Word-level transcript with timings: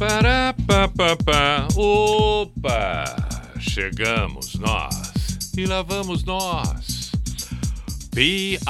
Pará, 0.00 0.54
pá, 0.66 0.88
pá, 0.88 1.14
pá. 1.14 1.68
Opa! 1.76 3.04
Chegamos 3.60 4.54
nós. 4.54 5.12
E 5.54 5.66
lá 5.66 5.82
vamos 5.82 6.24
nós. 6.24 7.12
P-I-J-A-M-A 8.14 8.66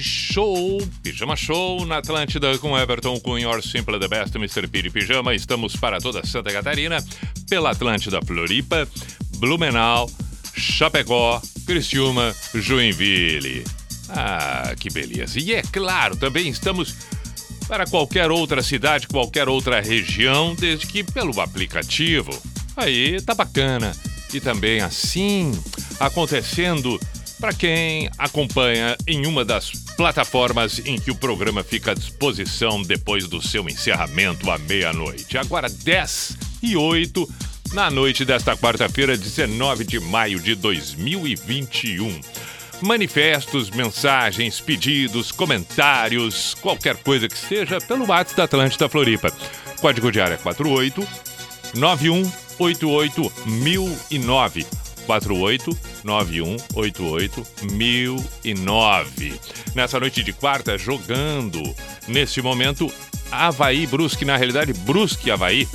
Show. 0.00 0.88
Pijama 1.02 1.34
Show 1.34 1.84
na 1.84 1.96
Atlântida 1.96 2.56
com 2.58 2.78
Everton 2.78 3.18
Cunha, 3.18 3.48
Or 3.48 3.60
Simple 3.60 3.98
the 3.98 4.06
Best, 4.06 4.36
Mr. 4.36 4.68
Piri 4.68 4.88
Pijama. 4.88 5.34
Estamos 5.34 5.74
para 5.74 5.98
toda 5.98 6.24
Santa 6.24 6.52
Catarina, 6.52 7.04
pela 7.50 7.72
Atlântida 7.72 8.20
Floripa, 8.24 8.86
Blumenau, 9.38 10.08
Chapecó, 10.54 11.42
Criciúma, 11.66 12.32
Joinville. 12.54 13.64
Ah, 14.10 14.74
que 14.78 14.90
beleza. 14.90 15.40
E 15.40 15.54
é 15.54 15.62
claro, 15.62 16.14
também 16.14 16.48
estamos 16.48 16.94
para 17.72 17.86
qualquer 17.86 18.30
outra 18.30 18.62
cidade, 18.62 19.08
qualquer 19.08 19.48
outra 19.48 19.80
região, 19.80 20.54
desde 20.54 20.86
que 20.86 21.02
pelo 21.02 21.40
aplicativo. 21.40 22.30
Aí 22.76 23.18
tá 23.22 23.34
bacana. 23.34 23.96
E 24.30 24.38
também 24.40 24.82
assim, 24.82 25.50
acontecendo 25.98 27.00
para 27.40 27.54
quem 27.54 28.10
acompanha 28.18 28.94
em 29.06 29.24
uma 29.24 29.42
das 29.42 29.70
plataformas 29.96 30.82
em 30.84 31.00
que 31.00 31.10
o 31.10 31.14
programa 31.14 31.64
fica 31.64 31.92
à 31.92 31.94
disposição 31.94 32.82
depois 32.82 33.26
do 33.26 33.40
seu 33.40 33.66
encerramento 33.66 34.50
à 34.50 34.58
meia-noite. 34.58 35.38
Agora 35.38 35.70
10 35.70 36.36
e 36.62 36.76
8 36.76 37.26
na 37.72 37.90
noite 37.90 38.22
desta 38.26 38.54
quarta-feira, 38.54 39.16
19 39.16 39.84
de 39.84 39.98
maio 39.98 40.38
de 40.38 40.54
2021 40.54 42.20
manifestos, 42.82 43.70
mensagens, 43.70 44.60
pedidos, 44.60 45.32
comentários, 45.32 46.54
qualquer 46.60 46.96
coisa 46.96 47.28
que 47.28 47.38
seja, 47.38 47.80
pelo 47.80 48.06
WhatsApp 48.06 48.36
da 48.36 48.44
Atlântida 48.44 48.88
Floripa. 48.88 49.32
Código 49.80 50.12
de 50.12 50.20
área 50.20 50.36
48 50.38 51.06
9188 51.74 53.32
1009. 53.46 54.66
48 55.06 55.78
9188 56.04 57.46
1009. 57.72 59.40
Nessa 59.74 59.98
noite 59.98 60.22
de 60.22 60.32
quarta, 60.32 60.78
jogando 60.78 61.62
nesse 62.06 62.40
momento 62.40 62.92
Havaí 63.30 63.86
Brusque, 63.86 64.24
na 64.24 64.36
realidade 64.36 64.72
Brusque 64.72 65.30
Havaí. 65.30 65.66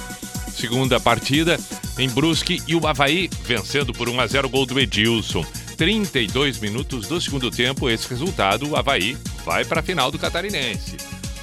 Segunda 0.53 0.99
partida 0.99 1.59
em 1.97 2.09
Brusque 2.09 2.61
e 2.67 2.75
o 2.75 2.87
Havaí 2.87 3.29
vencendo 3.43 3.93
por 3.93 4.09
1 4.09 4.19
a 4.19 4.27
0 4.27 4.49
gol 4.49 4.65
do 4.65 4.79
Edilson. 4.79 5.45
32 5.77 6.59
minutos 6.59 7.07
do 7.07 7.21
segundo 7.21 7.51
tempo, 7.51 7.87
esse 7.87 8.09
resultado, 8.09 8.67
o 8.67 8.75
Havaí 8.75 9.15
vai 9.45 9.63
para 9.63 9.79
a 9.79 9.83
final 9.83 10.11
do 10.11 10.17
Catarinense. 10.17 10.97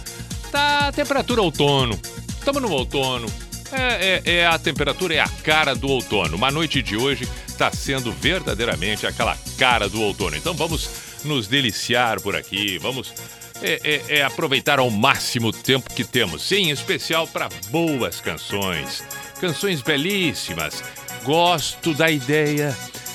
tá 0.51 0.91
temperatura 0.91 1.41
outono, 1.41 2.00
Estamos 2.47 2.62
no 2.62 2.78
outono. 2.78 3.28
É, 3.74 4.22
é, 4.24 4.35
é, 4.38 4.47
a 4.47 4.58
temperatura 4.58 5.16
é 5.16 5.19
a 5.19 5.28
cara 5.28 5.75
do 5.75 5.90
outono. 5.90 6.38
Uma 6.38 6.50
noite 6.50 6.81
de 6.81 6.96
hoje 6.96 7.28
está 7.46 7.69
sendo 7.74 8.09
verdadeiramente 8.09 9.06
aquela 9.06 9.38
cara 9.58 9.90
do 9.90 10.02
outono. 10.02 10.34
Então 10.38 10.53
vamos 10.53 10.90
nos 11.25 11.46
deliciar 11.46 12.22
por 12.22 12.38
aqui, 12.38 12.78
vamos 12.78 13.13
é, 13.62 13.81
é, 13.84 14.19
é 14.19 14.24
aproveitar 14.24 14.80
ao 14.80 14.90
máximo 14.90 15.50
o 15.50 15.52
tempo 15.52 15.94
que 15.94 16.06
temos, 16.06 16.50
em 16.53 16.69
especial 16.69 17.28
para 17.28 17.50
boas 17.69 18.22
canções, 18.22 19.03
canções 19.41 19.81
belíssimas. 19.81 20.81
Gosto 21.25 21.94
da 21.94 22.09
ideia 22.09 22.74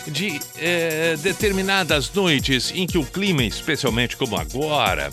de 0.08 0.38
é, 0.58 1.16
determinadas 1.22 2.12
noites 2.12 2.70
em 2.70 2.86
que 2.86 2.98
o 2.98 3.06
clima, 3.06 3.44
especialmente 3.44 4.14
como 4.14 4.36
agora, 4.36 5.10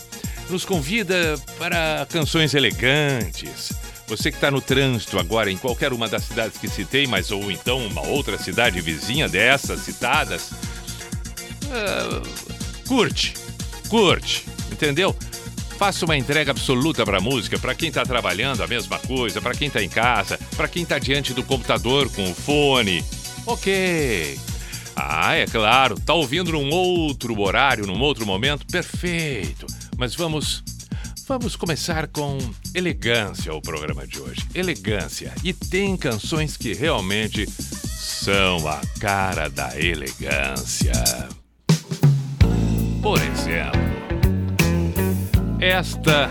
nos 0.50 0.66
convida 0.66 1.40
para 1.58 2.06
canções 2.10 2.52
elegantes 2.52 3.72
você 4.10 4.30
que 4.32 4.36
está 4.36 4.50
no 4.50 4.60
trânsito 4.60 5.20
agora 5.20 5.52
em 5.52 5.56
qualquer 5.56 5.92
uma 5.92 6.08
das 6.08 6.24
cidades 6.24 6.58
que 6.58 6.68
citei, 6.68 7.06
mas 7.06 7.30
ou 7.30 7.48
então 7.50 7.86
uma 7.86 8.02
outra 8.02 8.36
cidade 8.36 8.80
vizinha 8.80 9.28
dessas 9.28 9.80
citadas, 9.80 10.50
uh, 11.66 12.88
curte, 12.88 13.34
curte, 13.88 14.44
entendeu? 14.70 15.16
Faça 15.78 16.04
uma 16.04 16.16
entrega 16.16 16.50
absoluta 16.50 17.04
para 17.04 17.18
a 17.18 17.20
música, 17.20 17.56
para 17.56 17.72
quem 17.72 17.88
está 17.88 18.02
trabalhando 18.02 18.64
a 18.64 18.66
mesma 18.66 18.98
coisa, 18.98 19.40
para 19.40 19.54
quem 19.54 19.68
está 19.68 19.80
em 19.80 19.88
casa, 19.88 20.38
para 20.56 20.66
quem 20.66 20.82
está 20.82 20.98
diante 20.98 21.32
do 21.32 21.44
computador 21.44 22.10
com 22.10 22.28
o 22.28 22.34
fone. 22.34 23.04
Ok. 23.46 24.38
Ah, 24.96 25.36
é 25.36 25.46
claro, 25.46 25.98
tá 26.00 26.12
ouvindo 26.14 26.50
num 26.50 26.68
outro 26.70 27.40
horário, 27.40 27.86
num 27.86 28.00
outro 28.00 28.26
momento, 28.26 28.66
perfeito. 28.66 29.66
Mas 29.96 30.16
vamos 30.16 30.64
Vamos 31.30 31.54
começar 31.54 32.08
com 32.08 32.38
elegância 32.74 33.54
o 33.54 33.62
programa 33.62 34.04
de 34.04 34.18
hoje. 34.18 34.44
Elegância. 34.52 35.32
E 35.44 35.52
tem 35.52 35.96
canções 35.96 36.56
que 36.56 36.74
realmente 36.74 37.48
são 37.48 38.66
a 38.66 38.80
cara 38.98 39.48
da 39.48 39.78
elegância. 39.78 40.90
Por 43.00 43.16
exemplo, 43.22 43.80
esta 45.60 46.28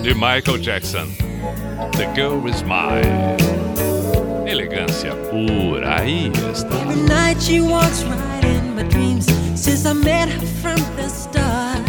de 0.00 0.14
Michael 0.14 0.58
Jackson. 0.58 1.08
The 1.96 2.14
Girl 2.14 2.48
Is 2.48 2.62
Mine. 2.62 3.36
Elegância 4.48 5.16
pura, 5.32 6.00
aí 6.00 6.30
está. 6.54 6.76
Every 6.76 7.00
night 7.08 7.42
she 7.42 7.60
walks 7.60 8.04
right 8.04 8.44
in 8.44 8.76
my 8.76 8.84
dreams 8.84 9.26
since 9.56 9.84
I 9.84 9.94
met 9.94 10.28
her 10.28 10.46
from 10.62 10.76
the 10.94 11.08
start. 11.08 11.82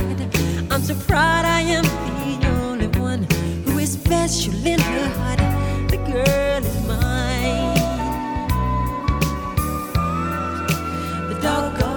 I'm 0.71 0.81
so 0.81 0.95
proud 1.05 1.45
I 1.45 1.61
am 1.61 2.12
special 4.05 4.53
in 4.67 4.79
her 4.79 5.09
heart. 5.17 5.39
The 5.89 5.97
girl 5.97 6.63
is 6.71 6.87
mine. 6.87 7.75
The 11.29 11.35
doggone 11.41 11.92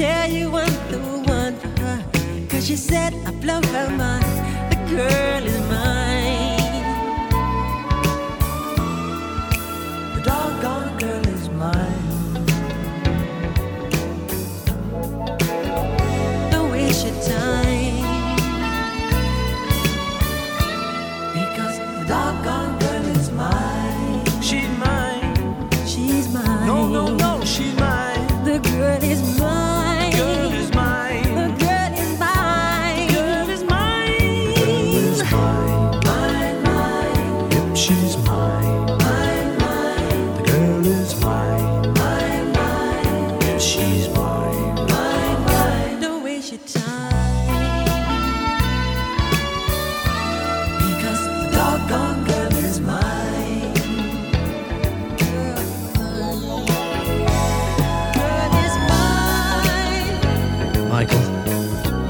Tell 0.00 0.30
you 0.30 0.48
I'm 0.56 0.72
the 0.90 0.98
one 1.30 1.54
for 1.56 1.68
her. 1.82 2.02
Cause 2.48 2.66
she 2.68 2.76
said 2.76 3.12
I 3.26 3.32
blow 3.32 3.60
her 3.60 3.90
mind. 3.98 4.24
The 4.72 4.96
girl 4.96 5.39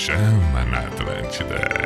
chama 0.00 0.64
na 0.64 0.78
Atlântida. 0.78 1.79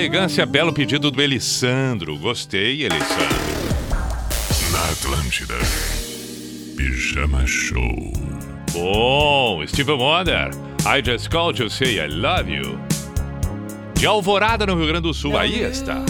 elegância, 0.00 0.46
belo 0.46 0.72
pedido 0.72 1.10
do 1.10 1.20
Elisandro. 1.20 2.16
Gostei, 2.16 2.84
Elisandro. 2.84 3.36
Na 4.72 4.84
Atlântida, 4.90 5.54
Pijama 6.74 7.46
Show. 7.46 8.12
Bom, 8.72 9.62
Steve 9.66 9.92
Wonder, 9.92 10.50
I 10.86 11.02
Just 11.04 11.28
Called 11.28 11.58
to 11.58 11.68
Say 11.68 11.98
I 11.98 12.08
Love 12.08 12.50
You. 12.50 12.80
De 13.94 14.06
Alvorada, 14.06 14.64
no 14.64 14.74
Rio 14.74 14.86
Grande 14.86 15.02
do 15.02 15.12
Sul, 15.12 15.36
aí 15.36 15.60
está. 15.60 16.02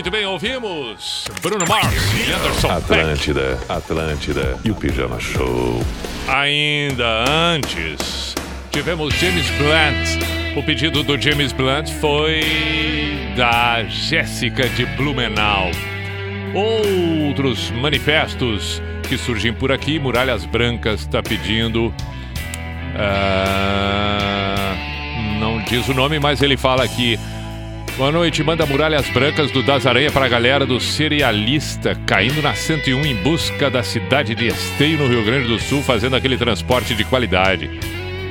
Muito 0.00 0.10
bem, 0.10 0.24
ouvimos 0.24 1.26
Bruno 1.42 1.66
Mars 1.68 1.94
e 2.16 2.32
Anderson 2.32 2.70
Atlântida, 2.70 3.58
Peck. 3.58 3.70
Atlântida 3.70 4.58
e 4.64 4.70
o 4.70 4.74
Pijama 4.74 5.20
Show. 5.20 5.84
Ainda 6.26 7.26
antes, 7.28 8.34
tivemos 8.70 9.12
James 9.16 9.44
Blunt. 9.58 10.56
O 10.56 10.62
pedido 10.62 11.02
do 11.02 11.20
James 11.20 11.52
Blunt 11.52 11.90
foi 12.00 12.40
da 13.36 13.84
Jéssica 13.84 14.66
de 14.70 14.86
Blumenau. 14.86 15.70
Outros 16.54 17.70
manifestos 17.70 18.80
que 19.06 19.18
surgem 19.18 19.52
por 19.52 19.70
aqui, 19.70 19.98
Muralhas 19.98 20.46
Brancas 20.46 21.02
está 21.02 21.22
pedindo. 21.22 21.88
Uh, 22.96 23.10
não 25.38 25.62
diz 25.64 25.86
o 25.88 25.92
nome, 25.92 26.18
mas 26.18 26.40
ele 26.40 26.56
fala 26.56 26.84
aqui 26.84 27.18
Boa 28.00 28.10
noite, 28.10 28.42
manda 28.42 28.64
Muralhas 28.64 29.10
Brancas 29.10 29.50
do 29.50 29.62
Das 29.62 29.84
Aranha 29.84 30.10
para 30.10 30.24
a 30.24 30.28
galera 30.28 30.64
do 30.64 30.80
Cerealista, 30.80 31.94
caindo 32.06 32.40
na 32.40 32.54
101 32.54 33.04
em 33.04 33.14
busca 33.16 33.68
da 33.68 33.82
cidade 33.82 34.34
de 34.34 34.46
Esteio, 34.46 34.96
no 34.96 35.06
Rio 35.06 35.22
Grande 35.22 35.46
do 35.46 35.58
Sul, 35.58 35.82
fazendo 35.82 36.16
aquele 36.16 36.38
transporte 36.38 36.94
de 36.94 37.04
qualidade. 37.04 37.68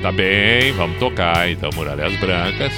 Tá 0.01 0.11
bem, 0.11 0.71
vamos 0.71 0.97
tocar 0.97 1.51
então, 1.51 1.69
Muralhas 1.75 2.15
Brancas. 2.15 2.73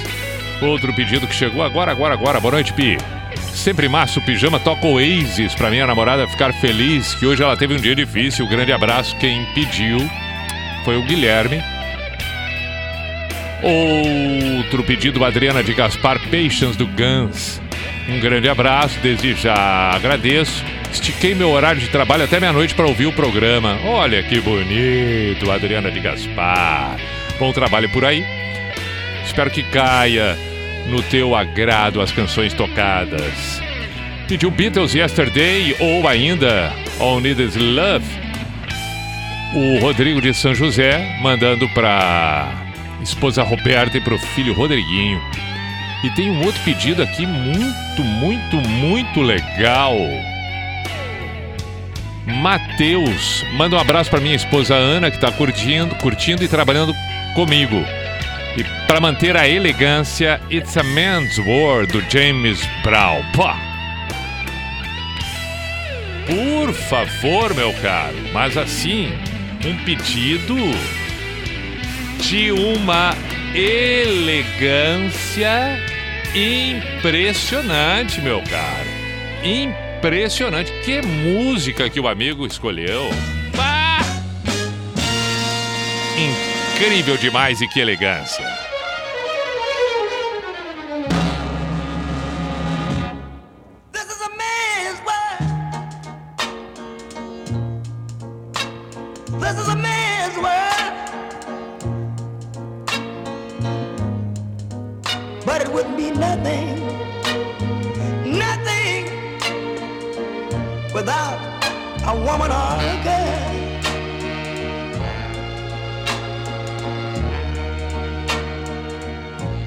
Outro 0.60 0.92
pedido 0.92 1.26
que 1.26 1.34
chegou 1.34 1.62
agora, 1.62 1.92
agora, 1.92 2.12
agora. 2.12 2.38
Boa 2.38 2.52
noite, 2.52 2.74
Pi. 2.74 2.98
Sempre 3.54 3.88
massa 3.88 4.20
o 4.20 4.22
pijama, 4.22 4.60
toca 4.60 4.86
Oasis 4.86 5.54
pra 5.54 5.70
minha 5.70 5.86
namorada 5.86 6.28
ficar 6.28 6.52
feliz 6.52 7.14
que 7.14 7.24
hoje 7.24 7.42
ela 7.42 7.56
teve 7.56 7.72
um 7.72 7.80
dia 7.80 7.94
difícil. 7.94 8.46
Grande 8.46 8.70
abraço, 8.70 9.16
quem 9.16 9.46
pediu 9.54 9.98
foi 10.84 10.98
o 10.98 11.02
Guilherme. 11.06 11.71
Outro 13.62 14.82
pedido, 14.82 15.24
Adriana 15.24 15.62
de 15.62 15.72
Gaspar 15.72 16.18
Peixes 16.28 16.74
do 16.74 16.86
Gans. 16.86 17.62
Um 18.08 18.18
grande 18.18 18.48
abraço, 18.48 18.98
desde 19.00 19.34
já 19.34 19.92
agradeço. 19.94 20.64
Estiquei 20.92 21.34
meu 21.34 21.50
horário 21.50 21.80
de 21.80 21.88
trabalho 21.88 22.24
até 22.24 22.40
meia-noite 22.40 22.74
para 22.74 22.86
ouvir 22.86 23.06
o 23.06 23.12
programa. 23.12 23.78
Olha 23.84 24.22
que 24.22 24.40
bonito, 24.40 25.50
Adriana 25.50 25.90
de 25.90 26.00
Gaspar. 26.00 26.96
Bom 27.38 27.52
trabalho 27.52 27.88
por 27.90 28.04
aí. 28.04 28.24
Espero 29.24 29.50
que 29.50 29.62
caia 29.62 30.36
no 30.88 31.00
teu 31.02 31.34
agrado 31.34 32.00
as 32.00 32.10
canções 32.10 32.52
tocadas. 32.52 33.62
Pediu 34.26 34.50
Beatles 34.50 34.94
Yesterday 34.94 35.76
ou 35.78 36.06
ainda 36.08 36.72
All 36.98 37.20
Need 37.20 37.42
Is 37.42 37.56
Love. 37.56 38.04
O 39.54 39.78
Rodrigo 39.78 40.20
de 40.20 40.34
São 40.34 40.54
José 40.54 41.18
mandando 41.20 41.68
para 41.70 42.61
esposa 43.08 43.42
Roberta 43.42 43.98
e 43.98 44.00
para 44.00 44.14
o 44.14 44.18
filho 44.18 44.54
Rodriguinho. 44.54 45.20
E 46.04 46.10
tem 46.10 46.30
um 46.30 46.44
outro 46.44 46.60
pedido 46.62 47.02
aqui 47.02 47.26
muito, 47.26 48.02
muito, 48.02 48.56
muito 48.56 49.20
legal. 49.20 49.96
Matheus, 52.26 53.44
manda 53.54 53.76
um 53.76 53.78
abraço 53.78 54.10
para 54.10 54.20
minha 54.20 54.34
esposa 54.34 54.74
Ana 54.74 55.10
que 55.10 55.16
está 55.16 55.30
curtindo, 55.30 55.94
curtindo 55.96 56.42
e 56.44 56.48
trabalhando 56.48 56.94
comigo. 57.34 57.84
E 58.56 58.64
para 58.86 59.00
manter 59.00 59.36
a 59.36 59.48
elegância, 59.48 60.40
It's 60.50 60.76
a 60.76 60.82
Man's 60.82 61.38
World 61.38 61.92
do 61.92 62.04
James 62.10 62.60
Brown. 62.82 63.22
Por 66.26 66.72
favor, 66.72 67.54
meu 67.54 67.72
caro, 67.74 68.16
mas 68.32 68.56
assim, 68.56 69.12
um 69.64 69.76
pedido 69.84 70.56
de 72.22 72.52
uma 72.52 73.14
elegância 73.54 75.50
impressionante, 76.34 78.20
meu 78.20 78.40
caro. 78.42 78.88
Impressionante. 79.42 80.72
Que 80.84 81.02
música 81.02 81.90
que 81.90 81.98
o 81.98 82.06
amigo 82.06 82.46
escolheu. 82.46 83.10
Pá! 83.56 83.98
Incrível 86.76 87.16
demais 87.16 87.60
e 87.60 87.66
que 87.66 87.80
elegância. 87.80 88.61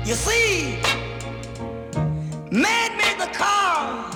You 0.06 0.13
see, 0.13 0.80
man 2.52 2.96
made 2.96 3.18
the 3.18 3.28
cars 3.34 4.15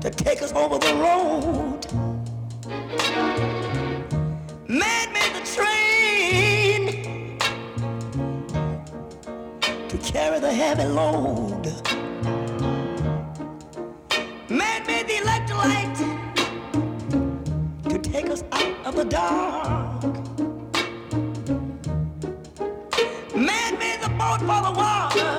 to 0.00 0.10
take 0.10 0.42
us 0.42 0.52
over 0.52 0.78
the 0.78 0.92
road. 0.96 1.86
Man 4.68 5.12
made 5.12 5.32
the 5.32 5.44
train 5.54 7.38
to 9.90 9.98
carry 9.98 10.40
the 10.40 10.52
heavy 10.52 10.86
load. 10.86 11.66
Man 14.50 14.84
made 14.88 15.06
the 15.06 15.18
electric 15.22 15.56
light 15.56 15.96
to 17.90 17.98
take 18.00 18.28
us 18.28 18.42
out 18.50 18.86
of 18.86 18.96
the 18.96 19.04
dark. 19.04 19.85
For 24.46 24.62
the 24.62 24.70
water 24.70 25.30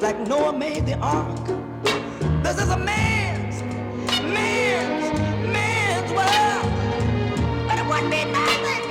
like 0.00 0.18
Noah 0.26 0.52
made 0.52 0.86
the 0.86 0.96
ark. 0.96 1.46
This 2.42 2.56
is 2.62 2.70
a 2.70 2.78
man's, 2.78 3.62
man's, 4.36 5.06
man's 5.56 6.10
world. 6.18 6.70
But 7.68 7.78
it 7.80 7.86
wouldn't 7.86 8.10
be 8.10 8.24
nothing, 8.38 8.84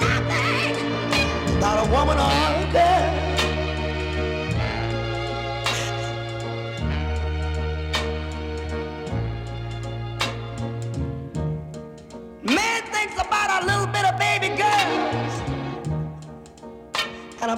nothing 0.00 0.74
without 1.54 1.86
a 1.86 1.90
woman 1.90 2.16
or 2.16 2.30
a 2.30 2.72
girl. 2.72 2.97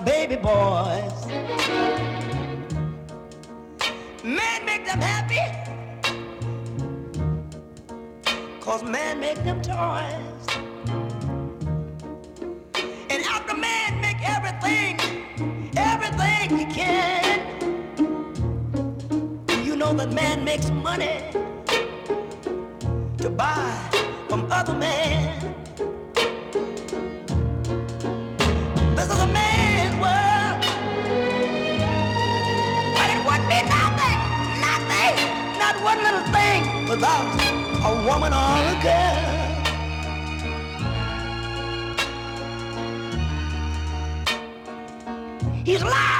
Baby 0.04 0.36
boys. 0.36 1.26
Man 4.24 4.64
make 4.64 4.84
them 4.86 5.00
happy. 5.00 5.40
Cause 8.60 8.82
man 8.82 9.20
make 9.20 9.42
them 9.44 9.60
toys. 9.62 10.46
And 13.10 13.22
after 13.24 13.56
man 13.56 14.00
make 14.00 14.18
everything, 14.28 14.98
everything 15.76 16.58
he 16.58 16.64
can. 16.66 17.40
You 19.64 19.76
know 19.76 19.92
that 19.94 20.12
man 20.12 20.44
makes 20.44 20.70
money 20.70 21.24
to 23.18 23.30
buy 23.30 23.89
without 37.00 37.32
a 37.82 37.94
woman 38.06 38.32
or 38.34 38.58
a 38.68 38.76
girl. 38.82 39.30
He's 45.64 45.82
lost 45.82 46.19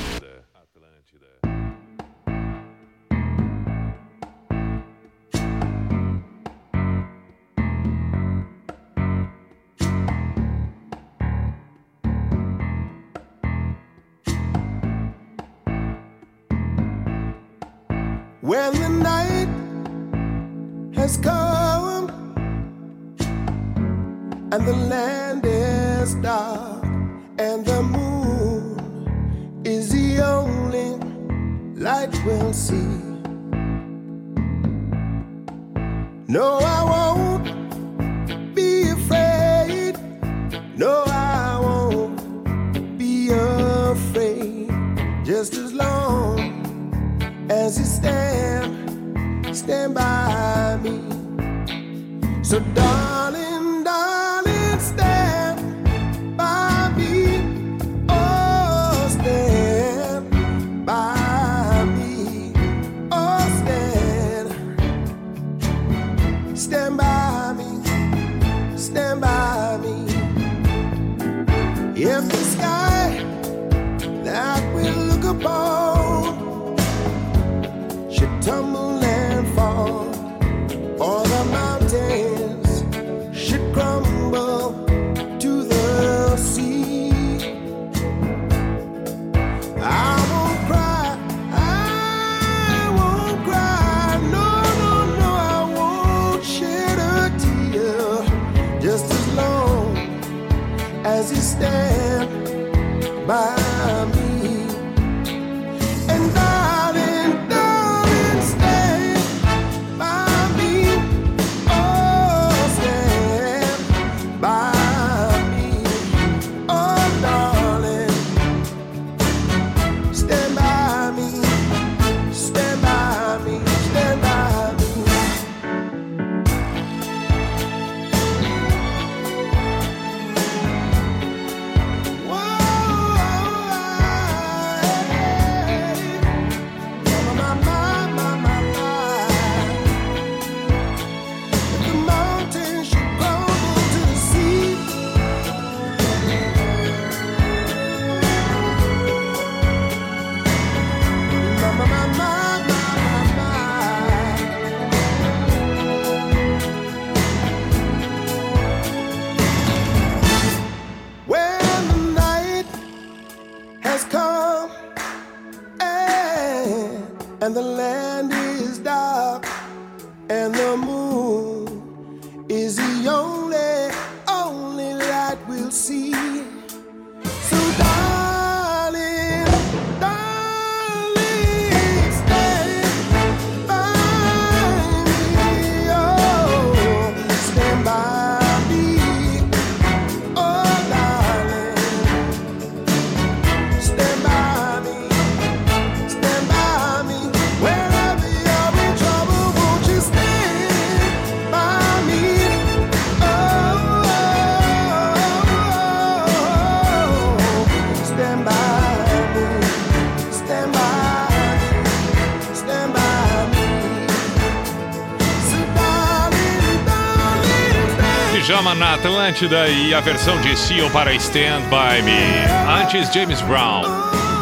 Atlântida 218.93 219.69
e 219.69 219.93
a 219.93 220.01
versão 220.01 220.39
de 220.41 220.53
Seal 220.57 220.89
para 220.91 221.13
Stand 221.13 221.61
By 221.69 222.01
Me. 222.03 222.81
Antes, 222.83 223.09
James 223.13 223.41
Brown. 223.43 223.83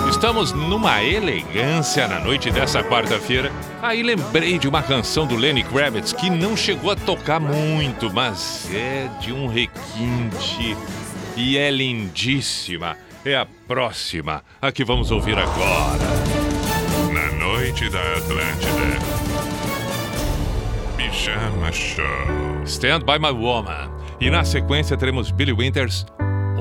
Estamos 0.10 0.52
numa 0.52 1.04
elegância 1.04 2.08
na 2.08 2.20
noite 2.20 2.50
dessa 2.50 2.84
quarta-feira. 2.84 3.52
Aí 3.80 4.02
lembrei 4.02 4.58
de 4.58 4.68
uma 4.68 4.82
canção 4.82 5.28
do 5.28 5.36
Lenny 5.36 5.64
Kravitz 5.64 6.14
que 6.14 6.32
não 6.32 6.58
chegou 6.58 6.90
a 6.90 6.96
tocar 6.96 7.40
muito, 7.40 8.12
mas 8.12 8.68
é 8.74 9.08
de 9.22 9.32
um 9.32 9.46
requinte 9.46 10.76
e 11.38 11.56
é 11.56 11.70
lindíssima. 11.70 12.98
É 13.24 13.36
a 13.36 13.46
próxima, 13.68 14.44
a 14.60 14.72
que 14.72 14.84
vamos 14.84 15.12
ouvir 15.12 15.38
agora. 15.38 16.00
Na 17.14 17.32
noite 17.38 17.88
da 17.88 18.02
Atlântida. 18.14 19.00
Pijama 20.98 21.72
Show. 21.72 22.66
Stand 22.66 23.02
by 23.02 23.20
my 23.20 23.32
woman. 23.32 23.99
E 24.22 24.30
na 24.30 24.44
sequência 24.44 24.98
teremos 24.98 25.32
Billy 25.32 25.54
Winters, 25.54 26.06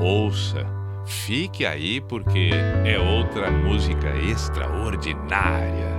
Ouça. 0.01 0.65
Fique 1.05 1.65
aí 1.65 1.99
porque 1.99 2.51
é 2.85 2.97
outra 2.99 3.51
música 3.51 4.15
extraordinária. 4.17 5.89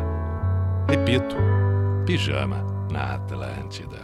Repito, 0.88 1.36
Pijama 2.06 2.64
na 2.90 3.14
Atlântida. 3.16 3.98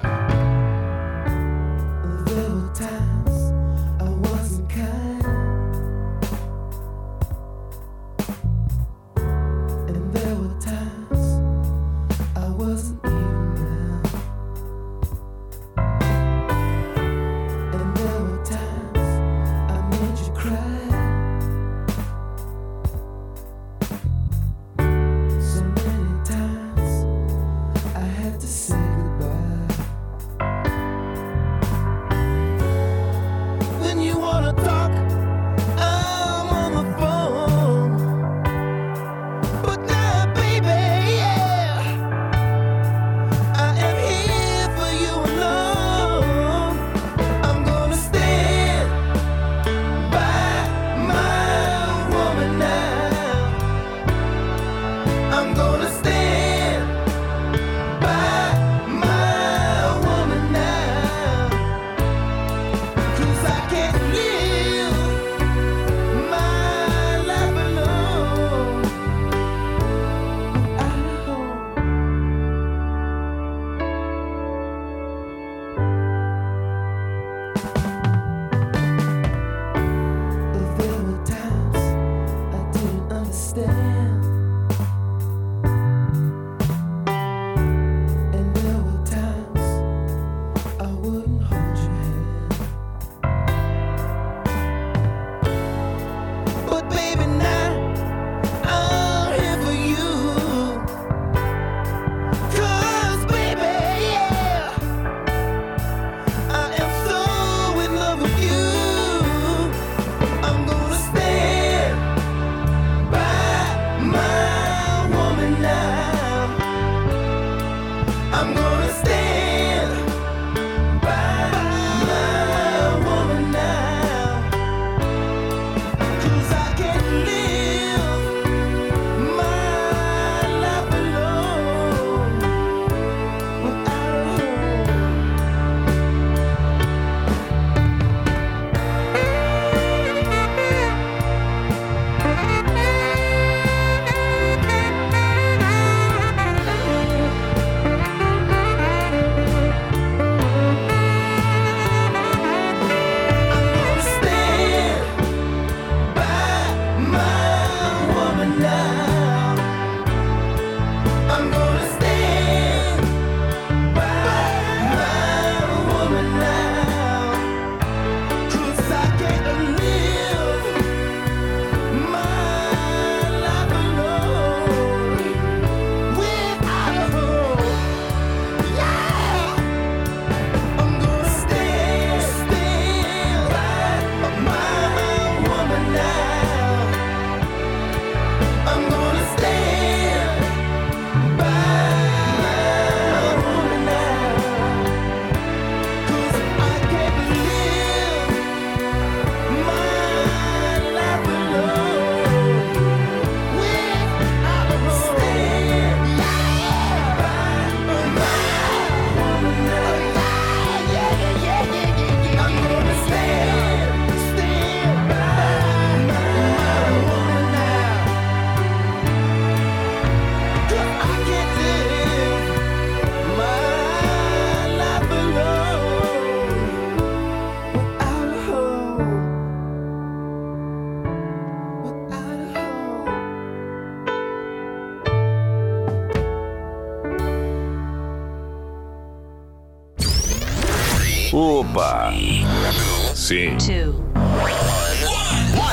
Sim. 243.27 243.58
two, 243.58 243.92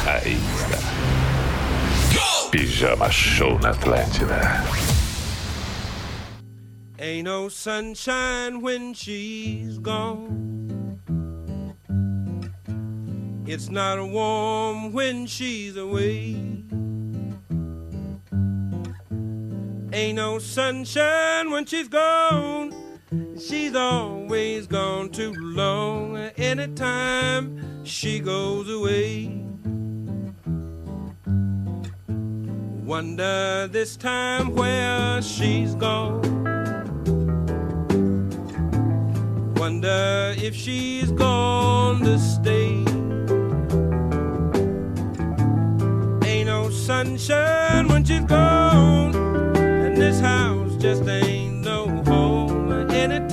Aí 0.08 0.34
está. 0.34 0.80
Pijama 2.50 3.12
Show 3.12 3.60
na 3.60 3.70
Atlântida. 3.70 4.42
Ain't 6.98 7.26
no 7.26 7.50
sunshine 7.50 8.60
when 8.60 8.96
she's 8.96 9.78
gone. 9.78 10.98
It's 13.46 13.70
not 13.70 14.00
warm 14.02 14.92
when 14.92 15.28
she's 15.28 15.78
away. 15.78 16.36
Ain't 19.94 20.16
no 20.16 20.40
sunshine 20.40 21.52
when 21.52 21.68
she's 21.68 21.88
gone. 21.88 22.74
She's 23.38 23.76
always 23.76 24.13
Anytime 27.34 27.84
she 27.84 28.20
goes 28.20 28.70
away. 28.70 29.28
Wonder 32.86 33.68
this 33.72 33.96
time 33.96 34.54
where 34.54 35.20
she's 35.22 35.74
gone. 35.74 36.22
Wonder 39.56 40.36
if 40.38 40.54
she's 40.54 41.12
gone 41.12 42.02
to 42.02 42.20
stay. 42.20 42.86
Ain't 46.30 46.48
no 46.48 46.70
sunshine 46.70 47.88
when 47.88 48.04
she's 48.06 48.26
gone, 48.26 49.16
and 49.56 49.98
this 49.98 50.20
house 50.20 50.76
just 50.76 51.08
ain't 51.08 51.62
no 51.62 51.88
home 52.06 52.92
anytime 52.92 53.33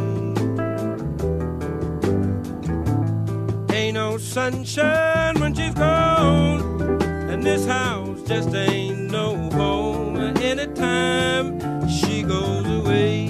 Ain't 3.91 3.97
no 3.97 4.17
sunshine 4.17 5.37
when 5.41 5.53
she's 5.53 5.73
gone, 5.73 6.81
and 7.29 7.43
this 7.43 7.65
house 7.65 8.21
just 8.25 8.55
ain't 8.55 9.11
no 9.11 9.35
home 9.49 10.15
anytime 10.41 11.59
she 11.89 12.23
goes 12.23 12.65
away. 12.67 13.27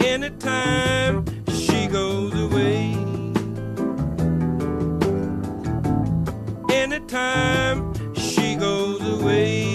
Anytime 0.00 1.24
she 1.48 1.86
goes 1.86 2.34
away. 2.34 2.96
Anytime 6.72 7.94
she 8.16 8.56
goes 8.56 9.00
away. 9.00 9.68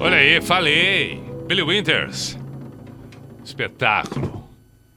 Olha 0.00 0.16
aí, 0.16 0.40
falei. 0.40 1.27
Billy 1.48 1.62
Winters. 1.62 2.36
Espetáculo. 3.42 4.46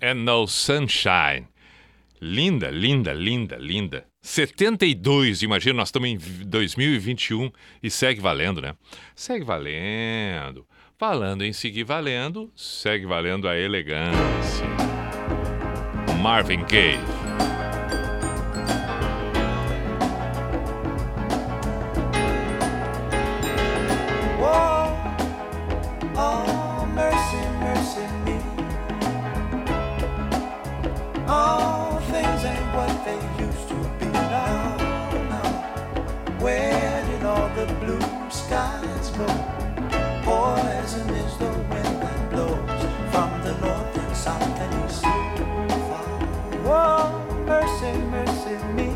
And 0.02 0.16
No 0.16 0.45
Sunshine. 0.47 1.47
Linda, 2.20 2.70
linda, 2.70 3.14
linda, 3.14 3.56
linda. 3.56 4.06
72, 4.22 5.43
imagina, 5.43 5.76
nós 5.78 5.88
estamos 5.88 6.10
em 6.10 6.18
2021 6.45 7.49
e 7.82 7.89
segue 7.89 8.20
valendo, 8.20 8.62
né? 8.62 8.76
Segue 9.16 9.45
valendo. 9.45 10.68
Falando 10.97 11.45
em 11.45 11.54
seguir 11.54 11.86
valendo, 11.86 12.52
segue 12.54 13.06
valendo 13.06 13.47
a 13.47 13.58
elegância. 13.58 14.68
Marvin 16.22 16.66
Gaye. 16.66 17.30
Where 36.41 37.05
did 37.05 37.23
all 37.23 37.49
the 37.49 37.67
blue 37.81 38.01
skies 38.31 39.09
go? 39.11 39.27
Poison 40.23 41.07
is 41.23 41.37
the 41.37 41.51
wind 41.69 42.01
that 42.01 42.29
blows 42.31 42.83
from 43.11 43.29
the 43.43 43.53
north 43.61 43.97
and 43.97 44.15
south 44.17 44.59
and 44.63 44.73
east. 44.89 45.05
Whoa, 46.65 46.99
mercy, 47.45 47.93
mercy 48.09 48.57
me. 48.73 48.89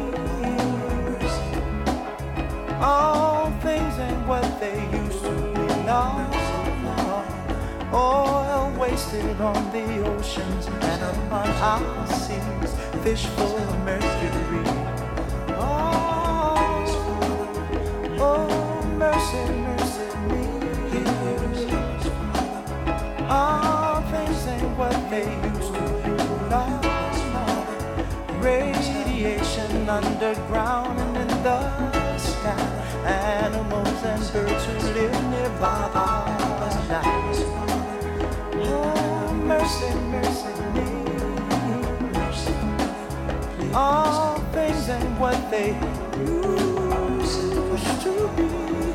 All 2.81 3.51
things 3.61 3.99
ain't 3.99 4.27
what 4.27 4.59
they 4.59 4.77
used 5.03 5.21
to 5.23 5.31
be 5.53 5.67
now. 5.85 6.31
Oil 7.93 8.73
wasted 8.79 9.39
on 9.39 9.71
the 9.71 9.85
oceans 10.13 10.65
and 10.67 11.01
upon 11.03 11.47
our 11.47 12.07
seas, 12.07 12.71
fish 13.03 13.25
full 13.27 13.55
of 13.55 13.79
mercury. 13.85 14.65
Oh, 15.57 16.24
underground 29.95 30.99
and 30.99 31.17
in 31.17 31.27
the 31.43 32.17
sky. 32.17 32.51
Animals 33.05 34.03
and 34.03 34.21
birds 34.33 34.65
who 34.65 34.73
live 34.93 35.23
nearby 35.29 35.89
are 35.93 36.27
nice. 36.89 37.41
Oh, 38.67 39.33
mercy, 39.45 39.91
mercy 40.13 40.53
me. 40.73 40.87
All 43.73 44.39
things 44.51 44.89
ain't 44.89 45.19
what 45.19 45.39
they 45.51 45.69
used 46.17 47.53
to 48.03 48.11
be. 48.35 48.94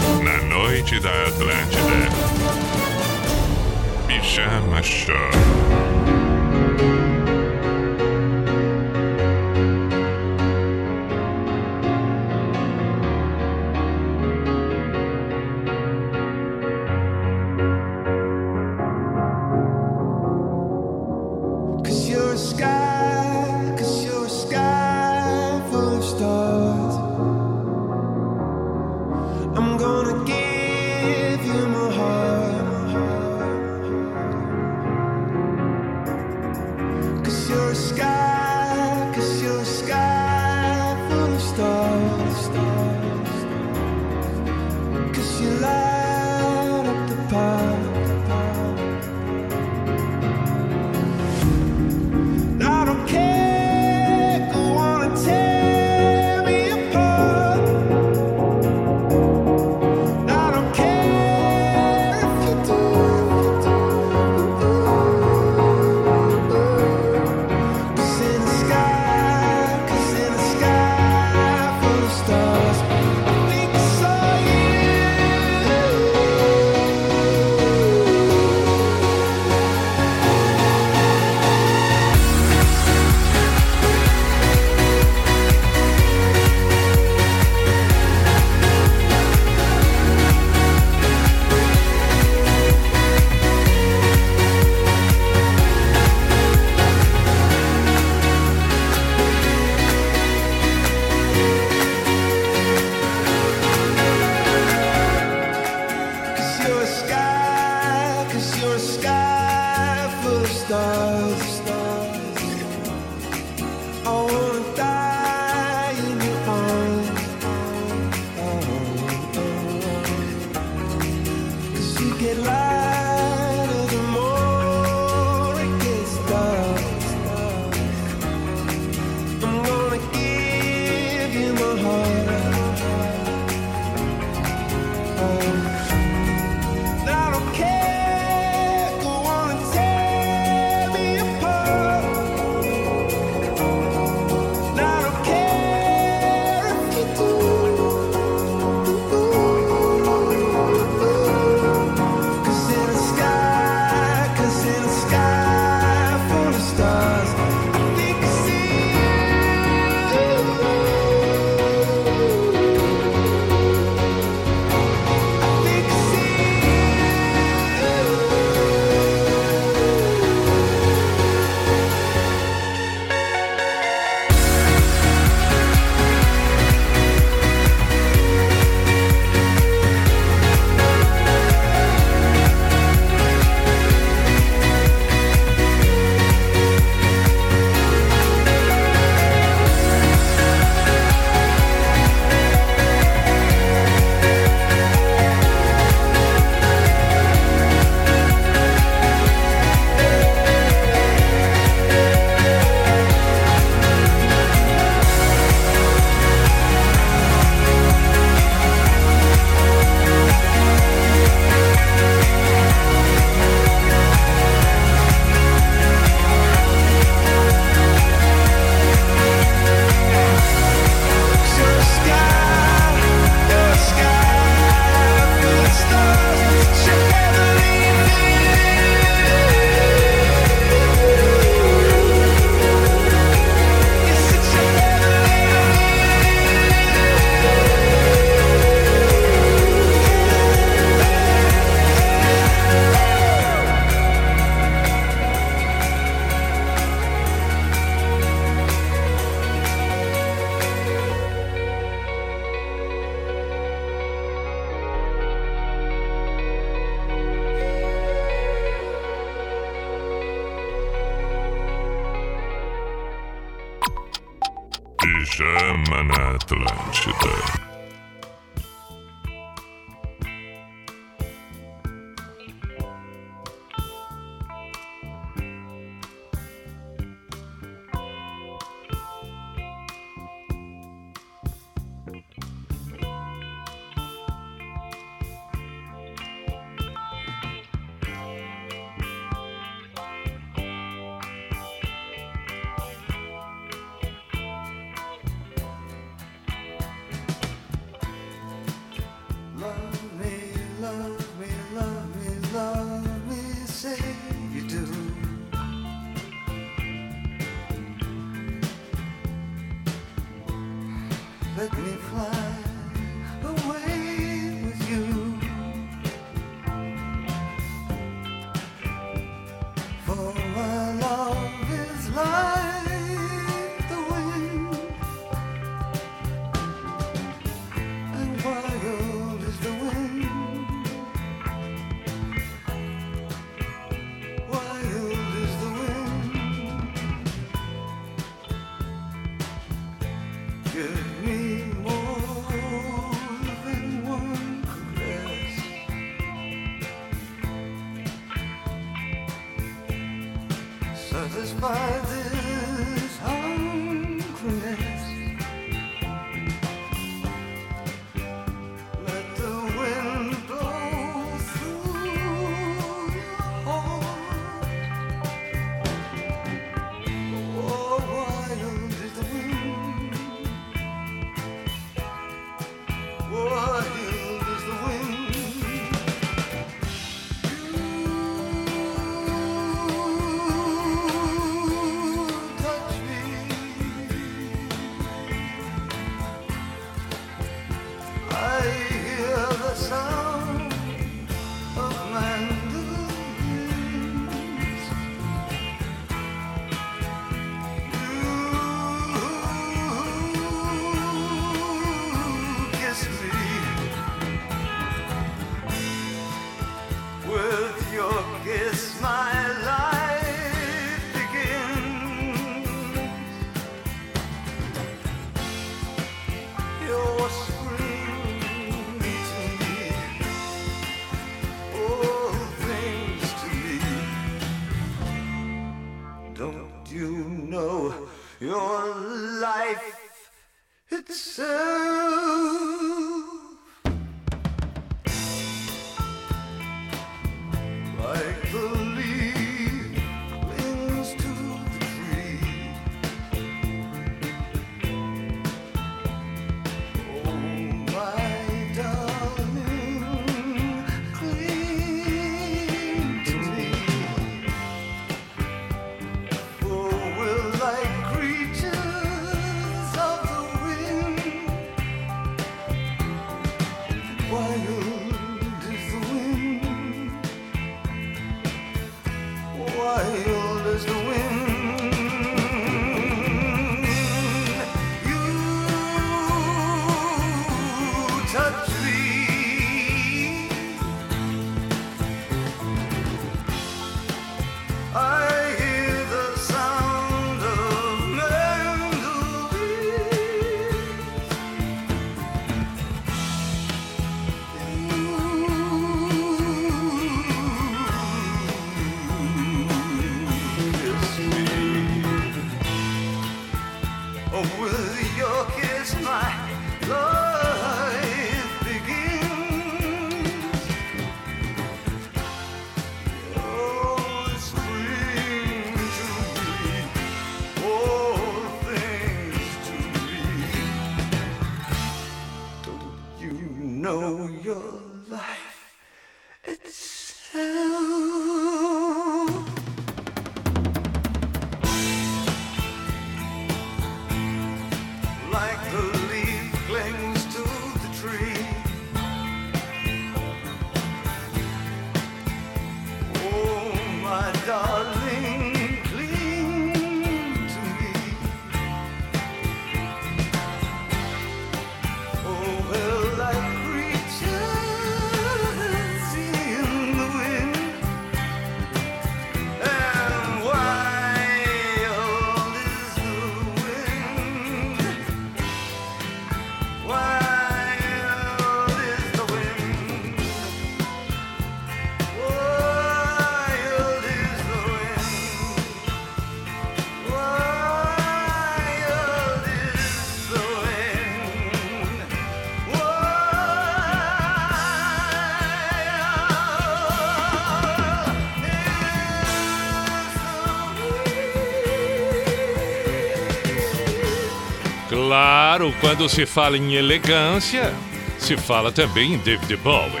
Claro, 595.12 595.74
quando 595.78 596.08
se 596.08 596.24
fala 596.24 596.56
em 596.56 596.72
elegância, 596.72 597.74
se 598.18 598.34
fala 598.34 598.72
também 598.72 599.12
em 599.12 599.18
David 599.18 599.56
Bowie. 599.58 600.00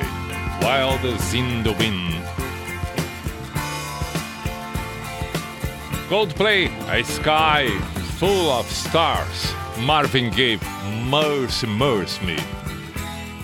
Wildest 0.62 1.34
in 1.34 1.62
the 1.62 1.74
Wind. 1.78 2.14
Coldplay, 6.08 6.70
A 6.88 6.98
Sky 7.00 7.78
Full 8.18 8.58
of 8.58 8.72
Stars. 8.72 9.54
Marvin 9.80 10.30
Gaye, 10.30 10.58
Mercy, 11.10 11.66
Mercy 11.66 12.24
Me. 12.24 12.36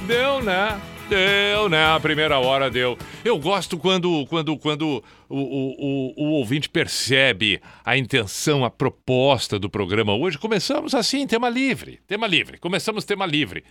Deu, 0.07 0.43
né? 0.43 0.81
Deu, 1.11 1.69
né? 1.69 1.95
A 1.95 2.01
primeira 2.01 2.39
hora 2.39 2.71
deu. 2.71 2.97
Eu 3.23 3.39
gosto 3.39 3.77
quando, 3.77 4.25
quando, 4.31 4.57
quando 4.57 5.05
o, 5.29 5.37
o, 5.37 6.14
o, 6.16 6.31
ouvinte 6.33 6.68
percebe 6.68 7.61
a 7.85 7.97
intenção, 7.97 8.64
a 8.64 8.70
proposta 8.70 9.59
do 9.59 9.68
programa 9.68 10.14
hoje. 10.14 10.39
Começamos 10.39 10.95
assim, 10.95 11.26
tema 11.26 11.49
livre. 11.49 12.01
Tema 12.07 12.26
livre. 12.26 12.59
Começamos 12.59 13.05
tema 13.05 13.26
livre. 13.26 13.62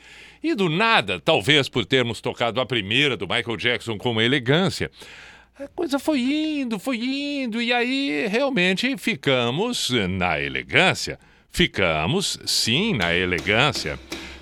E 0.43 0.53
do 0.53 0.70
nada, 0.70 1.20
talvez 1.20 1.68
por 1.68 1.86
termos 1.86 2.22
tocado 2.22 2.62
a 2.62 2.66
primeira 2.66 3.18
do 3.18 3.28
Michael 3.28 3.58
Jackson 3.58 3.97
com 3.97 4.22
elegância, 4.22 4.91
a 5.60 5.68
coisa 5.68 5.97
foi 5.97 6.20
indo, 6.20 6.78
foi 6.78 6.97
indo, 6.97 7.60
e 7.60 7.74
aí 7.74 8.28
realmente 8.28 8.95
ficamos 8.97 9.89
na 9.89 10.39
elegância. 10.39 11.18
Ficamos, 11.49 12.38
sim, 12.45 12.93
na 12.93 13.16
elegância. 13.16 13.97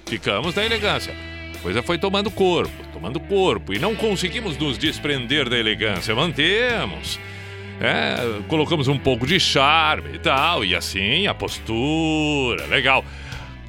Ficamos 0.05 0.53
na 0.53 0.65
elegância. 0.65 1.13
A 1.55 1.59
coisa 1.59 1.81
foi 1.81 1.97
tomando 1.97 2.29
corpo, 2.29 2.84
tomando 2.95 3.19
corpo, 3.19 3.73
e 3.73 3.79
não 3.79 3.93
conseguimos 3.93 4.57
nos 4.57 4.77
desprender 4.77 5.49
da 5.49 5.57
elegância. 5.57 6.15
Mantemos. 6.15 7.19
É, 7.81 8.41
colocamos 8.47 8.87
um 8.87 8.97
pouco 8.97 9.27
de 9.27 9.37
charme 9.37 10.15
e 10.15 10.19
tal, 10.19 10.63
e 10.63 10.73
assim 10.73 11.27
a 11.27 11.33
postura, 11.33 12.65
legal. 12.67 13.03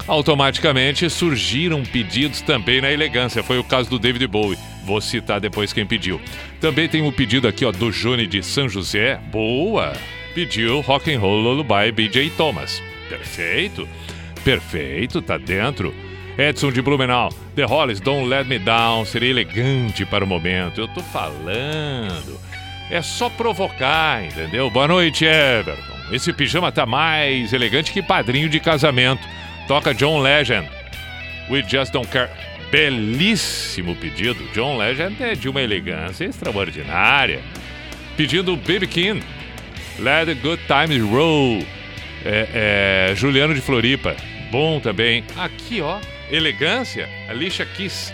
Automaticamente 0.07 1.09
surgiram 1.09 1.83
pedidos 1.83 2.39
também 2.41 2.79
na 2.79 2.89
elegância. 2.89 3.43
Foi 3.43 3.59
o 3.59 3.63
caso 3.65 3.89
do 3.89 3.99
David 3.99 4.25
Bowie. 4.27 4.57
Vou 4.85 5.01
citar 5.01 5.41
depois 5.41 5.73
quem 5.73 5.85
pediu. 5.85 6.21
Também 6.61 6.87
tem 6.87 7.01
um 7.01 7.11
pedido 7.11 7.45
aqui, 7.45 7.65
ó, 7.65 7.71
do 7.73 7.91
Johnny 7.91 8.25
de 8.25 8.41
São 8.41 8.69
José. 8.69 9.19
Boa! 9.29 9.91
Pediu 10.33 10.79
Rock 10.79 11.13
and 11.13 11.19
Roll 11.19 11.41
Lullaby 11.41 11.91
BJ 11.91 12.29
Thomas. 12.37 12.81
Perfeito. 13.09 13.85
Perfeito, 14.45 15.21
tá 15.21 15.37
dentro. 15.37 15.93
Edson 16.37 16.71
de 16.71 16.83
Blumenau. 16.83 17.33
The 17.55 17.63
Hollies, 17.63 17.99
Don't 17.99 18.29
Let 18.29 18.45
Me 18.45 18.59
Down. 18.59 19.05
Seria 19.05 19.31
elegante 19.31 20.05
para 20.05 20.23
o 20.23 20.27
momento. 20.27 20.79
Eu 20.79 20.87
tô 20.87 21.01
falando. 21.01 22.39
É 22.91 23.01
só 23.01 23.27
provocar, 23.27 24.23
entendeu? 24.23 24.69
Boa 24.69 24.87
noite, 24.87 25.25
Everton. 25.25 25.97
Esse 26.11 26.31
pijama 26.31 26.71
tá 26.71 26.85
mais 26.85 27.51
elegante 27.53 27.91
que 27.91 28.03
padrinho 28.03 28.47
de 28.47 28.59
casamento. 28.59 29.27
Toca 29.67 29.95
John 29.95 30.21
Legend. 30.21 30.69
We 31.49 31.63
Just 31.67 31.91
Don't 31.91 32.07
Care. 32.07 32.29
Belíssimo 32.69 33.95
pedido. 33.95 34.47
John 34.53 34.77
Legend 34.77 35.23
é 35.23 35.33
de 35.33 35.49
uma 35.49 35.61
elegância 35.61 36.25
extraordinária. 36.25 37.41
Pedindo 38.15 38.55
Baby 38.55 38.85
King. 38.87 39.23
Let 39.97 40.27
the 40.27 40.35
Good 40.35 40.61
Times 40.67 41.01
Roll. 41.01 41.65
É, 42.23 43.09
é, 43.11 43.15
Juliano 43.15 43.55
de 43.55 43.61
Floripa. 43.61 44.15
Bom 44.51 44.79
também. 44.79 45.23
Aqui, 45.35 45.81
ó. 45.81 45.97
Elegância. 46.31 47.07
Alicia 47.29 47.65
Kiss. 47.65 48.13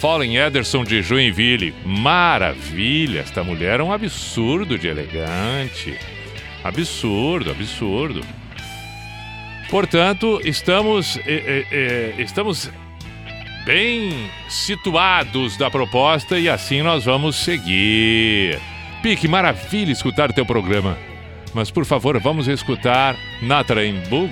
Fallen 0.00 0.36
Ederson 0.36 0.84
de 0.84 1.02
Joinville. 1.02 1.74
Maravilha. 1.84 3.20
Esta 3.20 3.44
mulher 3.44 3.80
é 3.80 3.82
um 3.82 3.92
absurdo 3.92 4.78
de 4.78 4.88
elegante. 4.88 5.98
Absurdo, 6.64 7.50
absurdo. 7.50 8.20
Portanto, 9.70 10.40
estamos, 10.44 11.16
eh, 11.18 11.22
eh, 11.26 11.66
eh, 11.72 12.14
estamos 12.18 12.70
bem 13.64 14.30
situados 14.48 15.56
da 15.56 15.70
proposta 15.70 16.38
e 16.38 16.48
assim 16.48 16.82
nós 16.82 17.04
vamos 17.04 17.36
seguir. 17.36 18.60
Pique, 19.02 19.26
maravilha 19.26 19.90
escutar 19.92 20.32
teu 20.32 20.44
programa. 20.44 20.98
Mas 21.54 21.70
por 21.70 21.84
favor, 21.84 22.18
vamos 22.20 22.48
escutar 22.48 23.16
Natra 23.40 23.84
em, 23.84 23.94
Bu 24.08 24.28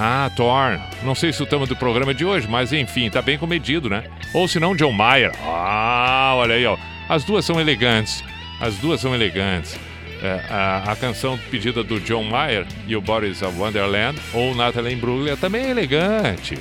Ah, 0.00 0.30
Thorn. 0.36 0.80
Não 1.02 1.12
sei 1.12 1.32
se 1.32 1.42
o 1.42 1.46
tema 1.46 1.66
do 1.66 1.74
programa 1.74 2.12
é 2.12 2.14
de 2.14 2.24
hoje, 2.24 2.46
mas 2.46 2.72
enfim, 2.72 3.10
tá 3.10 3.20
bem 3.20 3.36
comedido, 3.36 3.90
né? 3.90 4.04
Ou 4.32 4.46
se 4.46 4.60
não, 4.60 4.76
John 4.76 4.92
Mayer. 4.92 5.32
Ah, 5.42 6.34
olha 6.36 6.54
aí, 6.54 6.64
ó. 6.64 6.78
As 7.08 7.24
duas 7.24 7.44
são 7.44 7.60
elegantes. 7.60 8.22
As 8.60 8.76
duas 8.76 9.00
são 9.00 9.12
elegantes. 9.12 9.76
É, 10.22 10.40
a, 10.48 10.92
a 10.92 10.96
canção 10.96 11.36
pedida 11.50 11.82
do 11.82 11.98
John 11.98 12.22
Mayer 12.22 12.64
e 12.86 12.94
o 12.94 13.00
Boris 13.00 13.42
of 13.42 13.58
Wonderland, 13.58 14.20
ou 14.32 14.54
Natalie 14.54 14.94
Imbruglia, 14.94 15.36
também 15.36 15.66
é 15.66 15.70
elegante. 15.70 16.56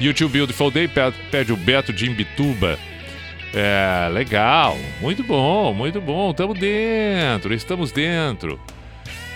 YouTube 0.00 0.32
Beautiful 0.32 0.70
Day 0.70 0.88
pede, 0.88 1.16
pede 1.30 1.52
o 1.52 1.56
Beto 1.56 1.92
de 1.92 2.08
Imbituba. 2.08 2.78
É, 3.52 4.08
legal. 4.10 4.78
Muito 4.98 5.22
bom, 5.22 5.74
muito 5.74 6.00
bom. 6.00 6.30
Estamos 6.30 6.58
dentro, 6.58 7.52
estamos 7.52 7.92
dentro. 7.92 8.58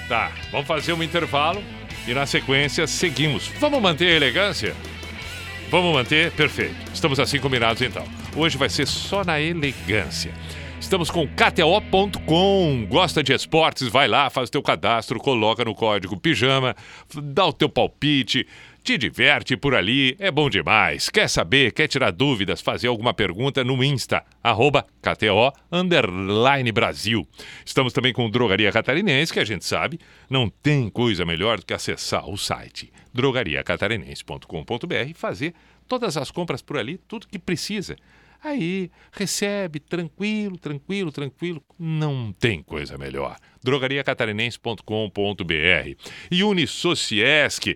Tá, 0.08 0.30
vamos 0.50 0.66
fazer 0.66 0.94
um 0.94 1.02
intervalo 1.02 1.62
e 2.06 2.14
na 2.14 2.26
sequência 2.26 2.86
seguimos. 2.86 3.48
Vamos 3.58 3.80
manter 3.80 4.12
a 4.12 4.16
elegância? 4.16 4.74
Vamos 5.70 5.92
manter? 5.92 6.30
Perfeito. 6.32 6.76
Estamos 6.94 7.18
assim 7.18 7.38
combinados 7.40 7.82
então. 7.82 8.04
Hoje 8.36 8.56
vai 8.56 8.68
ser 8.68 8.86
só 8.86 9.24
na 9.24 9.40
elegância. 9.40 10.32
Estamos 10.80 11.10
com 11.10 11.26
KTO.com. 11.26 12.86
Gosta 12.88 13.22
de 13.22 13.32
esportes? 13.32 13.88
Vai 13.88 14.06
lá, 14.06 14.30
faz 14.30 14.48
o 14.48 14.52
teu 14.52 14.62
cadastro, 14.62 15.18
coloca 15.18 15.64
no 15.64 15.74
código 15.74 16.16
pijama, 16.16 16.76
dá 17.14 17.44
o 17.46 17.52
teu 17.52 17.68
palpite, 17.68 18.46
te 18.86 18.96
diverte 18.96 19.56
por 19.56 19.74
ali, 19.74 20.14
é 20.16 20.30
bom 20.30 20.48
demais. 20.48 21.10
Quer 21.10 21.28
saber, 21.28 21.72
quer 21.72 21.88
tirar 21.88 22.12
dúvidas, 22.12 22.60
fazer 22.60 22.86
alguma 22.86 23.12
pergunta 23.12 23.64
no 23.64 23.82
Insta, 23.82 24.22
arroba 24.40 24.86
KTO 25.02 25.52
underline 25.72 26.70
Brasil. 26.70 27.26
Estamos 27.64 27.92
também 27.92 28.12
com 28.12 28.30
Drogaria 28.30 28.70
Catarinense, 28.70 29.32
que 29.32 29.40
a 29.40 29.44
gente 29.44 29.64
sabe, 29.64 29.98
não 30.30 30.48
tem 30.48 30.88
coisa 30.88 31.24
melhor 31.24 31.58
do 31.58 31.66
que 31.66 31.74
acessar 31.74 32.30
o 32.30 32.38
site 32.38 32.92
drogariacatarinense.com.br 33.12 35.08
e 35.08 35.14
fazer 35.14 35.52
todas 35.88 36.16
as 36.16 36.30
compras 36.30 36.62
por 36.62 36.78
ali, 36.78 36.96
tudo 37.08 37.26
que 37.26 37.40
precisa. 37.40 37.96
Aí, 38.40 38.88
recebe, 39.10 39.80
tranquilo, 39.80 40.56
tranquilo, 40.56 41.10
tranquilo. 41.10 41.60
Não 41.76 42.32
tem 42.38 42.62
coisa 42.62 42.96
melhor. 42.96 43.36
drogariacatarinense.com.br 43.64 45.96
E 46.30 46.44
Unisociesc. 46.44 47.74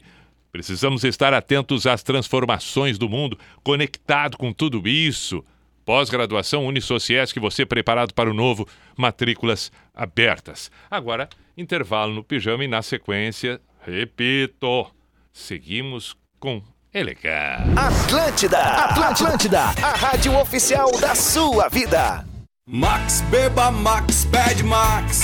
Precisamos 0.53 1.05
estar 1.05 1.32
atentos 1.32 1.86
às 1.86 2.03
transformações 2.03 2.98
do 2.98 3.09
mundo, 3.09 3.38
conectado 3.62 4.36
com 4.36 4.53
tudo 4.53 4.86
isso. 4.88 5.44
Pós-graduação 5.84 6.66
Unisociesc, 6.66 7.38
você 7.38 7.64
preparado 7.64 8.14
para 8.14 8.30
o 8.30 8.34
novo, 8.34 8.66
matrículas 8.96 9.72
abertas. 9.94 10.70
Agora, 10.90 11.28
intervalo 11.57 12.14
no 12.14 12.24
pijama 12.24 12.64
e 12.64 12.68
na 12.68 12.82
sequência, 12.82 13.61
repito, 13.84 14.86
seguimos 15.32 16.16
com 16.38 16.62
elegância. 16.92 17.72
Atlântida, 17.76 18.59
Atlântida, 18.59 19.61
a 19.61 19.96
rádio 19.96 20.38
oficial 20.38 20.90
da 21.01 21.14
sua 21.14 21.68
vida. 21.68 22.24
Max 22.72 23.20
Beba 23.22 23.72
Max 23.72 24.24
Pede 24.26 24.62
Max 24.62 25.22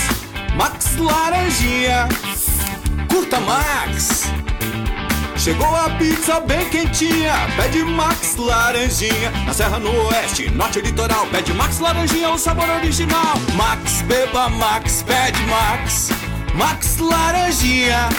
Max 0.57 0.97
Laranjinha 0.97 2.09
Curta 3.09 3.39
Max 3.39 4.23
Chegou 5.37 5.75
a 5.75 5.89
pizza 5.91 6.39
bem 6.39 6.67
quentinha 6.69 7.33
Pede 7.55 7.83
Max 7.83 8.35
Laranjinha. 8.35 9.31
Na 9.45 9.53
Serra 9.53 9.79
no 9.79 9.91
Oeste, 10.07 10.49
Norte 10.49 10.81
Litoral 10.81 11.27
Pede 11.27 11.53
Max 11.53 11.79
Laranjinha, 11.79 12.29
o 12.31 12.37
sabor 12.37 12.69
original. 12.69 13.35
Max 13.55 14.01
Beba 14.01 14.49
Max 14.49 15.03
Pede 15.03 15.41
Max. 15.45 16.09
Max 16.55 16.97
Laranjinha. 16.97 18.09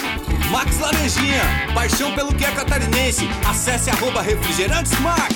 Max 0.49 0.79
Laranjinha 0.79 1.43
Paixão 1.73 2.13
pelo 2.15 2.33
que 2.33 2.45
é 2.45 2.51
catarinense. 2.51 3.29
Acesse 3.47 3.89
arroba 3.89 4.21
refrigerantes 4.21 4.97
Max 4.99 5.35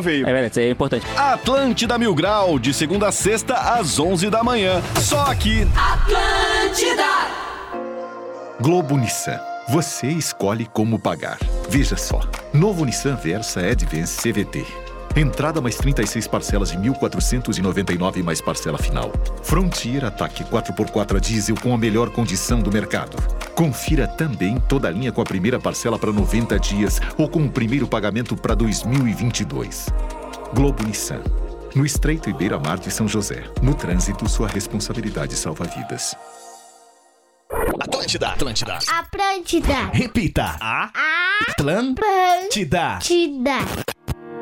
veio. 0.00 0.28
É 0.28 0.32
verdade, 0.32 0.60
é 0.60 0.70
importante. 0.70 1.06
Atlântida 1.16 1.98
Mil 1.98 2.14
Grau, 2.14 2.58
de 2.58 2.72
segunda 2.72 3.08
a 3.08 3.12
sexta, 3.12 3.54
às 3.54 3.98
11 3.98 4.30
da 4.30 4.42
manhã. 4.42 4.82
Só 5.00 5.22
aqui. 5.22 5.66
Atlântida! 5.76 7.04
Globo 8.60 8.96
Nissan. 8.96 9.38
Você 9.68 10.06
escolhe 10.06 10.66
como 10.66 10.98
pagar. 10.98 11.38
Veja 11.68 11.96
só. 11.96 12.20
Novo 12.54 12.84
Nissan 12.84 13.16
Versa 13.16 13.60
Advance 13.60 14.16
CVT. 14.22 14.85
Entrada 15.16 15.62
mais 15.62 15.76
36 15.76 16.28
parcelas 16.28 16.70
de 16.70 16.76
1.499 16.76 18.22
mais 18.22 18.42
parcela 18.42 18.76
final. 18.76 19.10
Frontier 19.42 20.04
Ataque 20.04 20.44
4x4 20.44 21.16
a 21.16 21.18
diesel 21.18 21.56
com 21.56 21.72
a 21.72 21.78
melhor 21.78 22.10
condição 22.10 22.60
do 22.60 22.70
mercado. 22.70 23.16
Confira 23.54 24.06
também 24.06 24.60
toda 24.60 24.88
a 24.88 24.90
linha 24.90 25.10
com 25.10 25.22
a 25.22 25.24
primeira 25.24 25.58
parcela 25.58 25.98
para 25.98 26.12
90 26.12 26.58
dias 26.60 27.00
ou 27.16 27.30
com 27.30 27.46
o 27.46 27.50
primeiro 27.50 27.88
pagamento 27.88 28.36
para 28.36 28.54
2022. 28.54 29.86
Globo 30.54 30.84
Nissan. 30.84 31.22
No 31.74 31.86
Estreito 31.86 32.28
e 32.28 32.34
Beira 32.34 32.58
Mar 32.58 32.78
de 32.78 32.90
São 32.90 33.08
José. 33.08 33.44
No 33.62 33.74
trânsito, 33.74 34.28
sua 34.28 34.48
responsabilidade 34.48 35.34
salva 35.34 35.64
vidas. 35.64 36.14
Atlântida, 37.80 38.28
Atlântida. 38.28 38.78
Atlântida. 38.86 39.86
Repita. 39.92 40.56
A. 40.60 40.90
Atlântida. 41.48 42.96
Atlântida. 42.96 43.95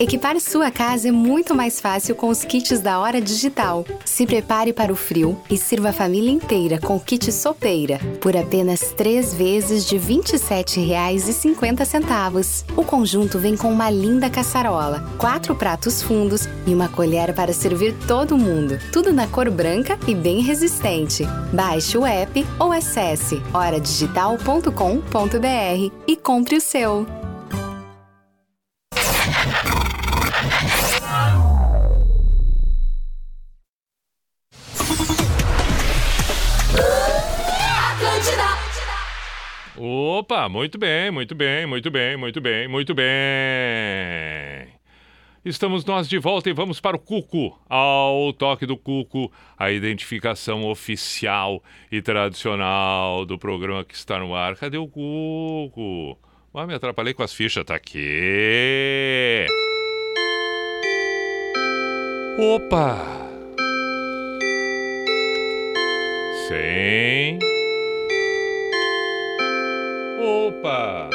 Equipar 0.00 0.40
sua 0.40 0.70
casa 0.70 1.08
é 1.08 1.12
muito 1.12 1.54
mais 1.54 1.78
fácil 1.78 2.14
com 2.14 2.30
os 2.30 2.42
kits 2.42 2.80
da 2.80 2.98
Hora 2.98 3.20
Digital. 3.20 3.84
Se 4.02 4.24
prepare 4.24 4.72
para 4.72 4.90
o 4.90 4.96
frio 4.96 5.38
e 5.50 5.58
sirva 5.58 5.90
a 5.90 5.92
família 5.92 6.30
inteira 6.30 6.80
com 6.80 6.96
o 6.96 7.00
kit 7.00 7.30
sopeira 7.30 8.00
por 8.18 8.34
apenas 8.34 8.94
três 8.96 9.34
vezes 9.34 9.84
de 9.84 9.98
R$ 9.98 10.14
27,50. 10.14 12.64
O 12.78 12.82
conjunto 12.82 13.38
vem 13.38 13.58
com 13.58 13.70
uma 13.70 13.90
linda 13.90 14.30
caçarola, 14.30 15.06
quatro 15.18 15.54
pratos 15.54 16.02
fundos 16.02 16.48
e 16.66 16.72
uma 16.72 16.88
colher 16.88 17.34
para 17.34 17.52
servir 17.52 17.94
todo 18.08 18.38
mundo. 18.38 18.78
Tudo 18.90 19.12
na 19.12 19.26
cor 19.26 19.50
branca 19.50 19.98
e 20.08 20.14
bem 20.14 20.40
resistente. 20.40 21.26
Baixe 21.52 21.98
o 21.98 22.06
app 22.06 22.46
ou 22.58 22.72
acesse 22.72 23.42
horadigital.com.br 23.52 25.92
e 26.06 26.16
compre 26.16 26.56
o 26.56 26.60
seu. 26.60 27.19
Opa, 40.20 40.50
muito 40.50 40.76
bem, 40.76 41.10
muito 41.10 41.34
bem, 41.34 41.64
muito 41.64 41.90
bem, 41.90 42.14
muito 42.14 42.42
bem, 42.42 42.68
muito 42.68 42.94
bem. 42.94 43.06
Estamos 45.42 45.82
nós 45.86 46.06
de 46.06 46.18
volta 46.18 46.50
e 46.50 46.52
vamos 46.52 46.78
para 46.78 46.94
o 46.94 47.00
Cuco. 47.00 47.58
Ao 47.66 48.30
toque 48.34 48.66
do 48.66 48.76
Cuco, 48.76 49.32
a 49.56 49.70
identificação 49.70 50.66
oficial 50.66 51.64
e 51.90 52.02
tradicional 52.02 53.24
do 53.24 53.38
programa 53.38 53.82
que 53.82 53.94
está 53.94 54.18
no 54.18 54.34
ar. 54.34 54.56
Cadê 54.56 54.76
o 54.76 54.86
Cuco? 54.86 56.18
Ah, 56.52 56.66
me 56.66 56.74
atrapalhei 56.74 57.14
com 57.14 57.22
as 57.22 57.32
fichas, 57.32 57.64
tá 57.64 57.76
aqui. 57.76 59.46
Opa! 62.38 62.98
Sim. 66.46 67.38
Opa! 70.20 71.08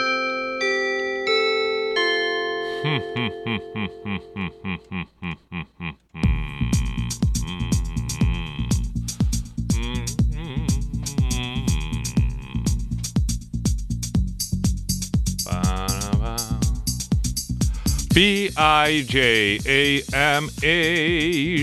P-I-J-A-M-A 18.16 19.58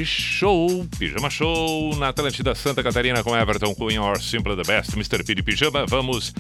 Show, 0.05 0.87
Pijama 0.99 1.31
Show 1.31 1.97
na 1.97 2.09
Atlântida 2.09 2.55
Santa 2.55 2.83
Catarina 2.83 3.25
com 3.25 3.35
Everton 3.35 3.75
Cunha, 3.75 4.03
or 4.03 4.21
Simple 4.21 4.55
the 4.55 4.63
Best, 4.71 4.95
Mr. 4.95 5.25
P 5.25 5.35
de 5.35 5.43
Pijama. 5.43 5.87
Vamos 5.87 6.35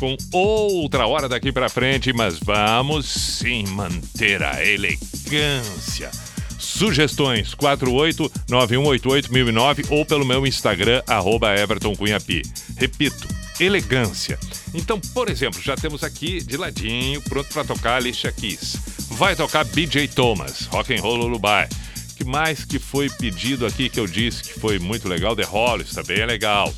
com 0.00 0.16
outra 0.32 1.06
hora 1.06 1.28
daqui 1.28 1.52
pra 1.52 1.68
frente, 1.68 2.10
mas 2.10 2.40
vamos 2.40 3.04
sim 3.04 3.66
manter 3.66 4.42
a 4.42 4.64
elegância. 4.64 6.10
Sugestões 6.58 7.54
489188009 7.54 9.90
ou 9.90 10.06
pelo 10.06 10.24
meu 10.24 10.46
Instagram, 10.46 11.02
arroba 11.06 11.54
Everton 11.54 11.94
Cunha 11.94 12.18
Pi. 12.18 12.40
Repito, 12.78 13.28
elegância. 13.60 14.38
Então, 14.72 14.98
por 15.12 15.28
exemplo, 15.28 15.60
já 15.60 15.76
temos 15.76 16.02
aqui 16.02 16.42
de 16.42 16.56
ladinho, 16.56 17.20
pronto 17.20 17.52
para 17.52 17.64
tocar 17.64 17.96
Alicia 17.96 18.32
Keys. 18.32 18.78
Vai 19.10 19.36
tocar 19.36 19.66
BJ 19.66 20.08
Thomas, 20.08 20.64
Rock 20.66 20.94
and 20.94 21.02
Roll 21.02 21.16
Lullaby. 21.16 21.68
que 22.16 22.24
mais 22.24 22.64
que 22.64 22.78
foi 22.78 23.10
pedido 23.10 23.66
aqui 23.66 23.90
que 23.90 24.00
eu 24.00 24.06
disse 24.06 24.44
que 24.44 24.58
foi 24.58 24.78
muito 24.78 25.06
legal? 25.06 25.36
The 25.36 25.44
Hollies 25.44 25.90
também 25.90 26.20
é 26.20 26.26
legal. 26.26 26.72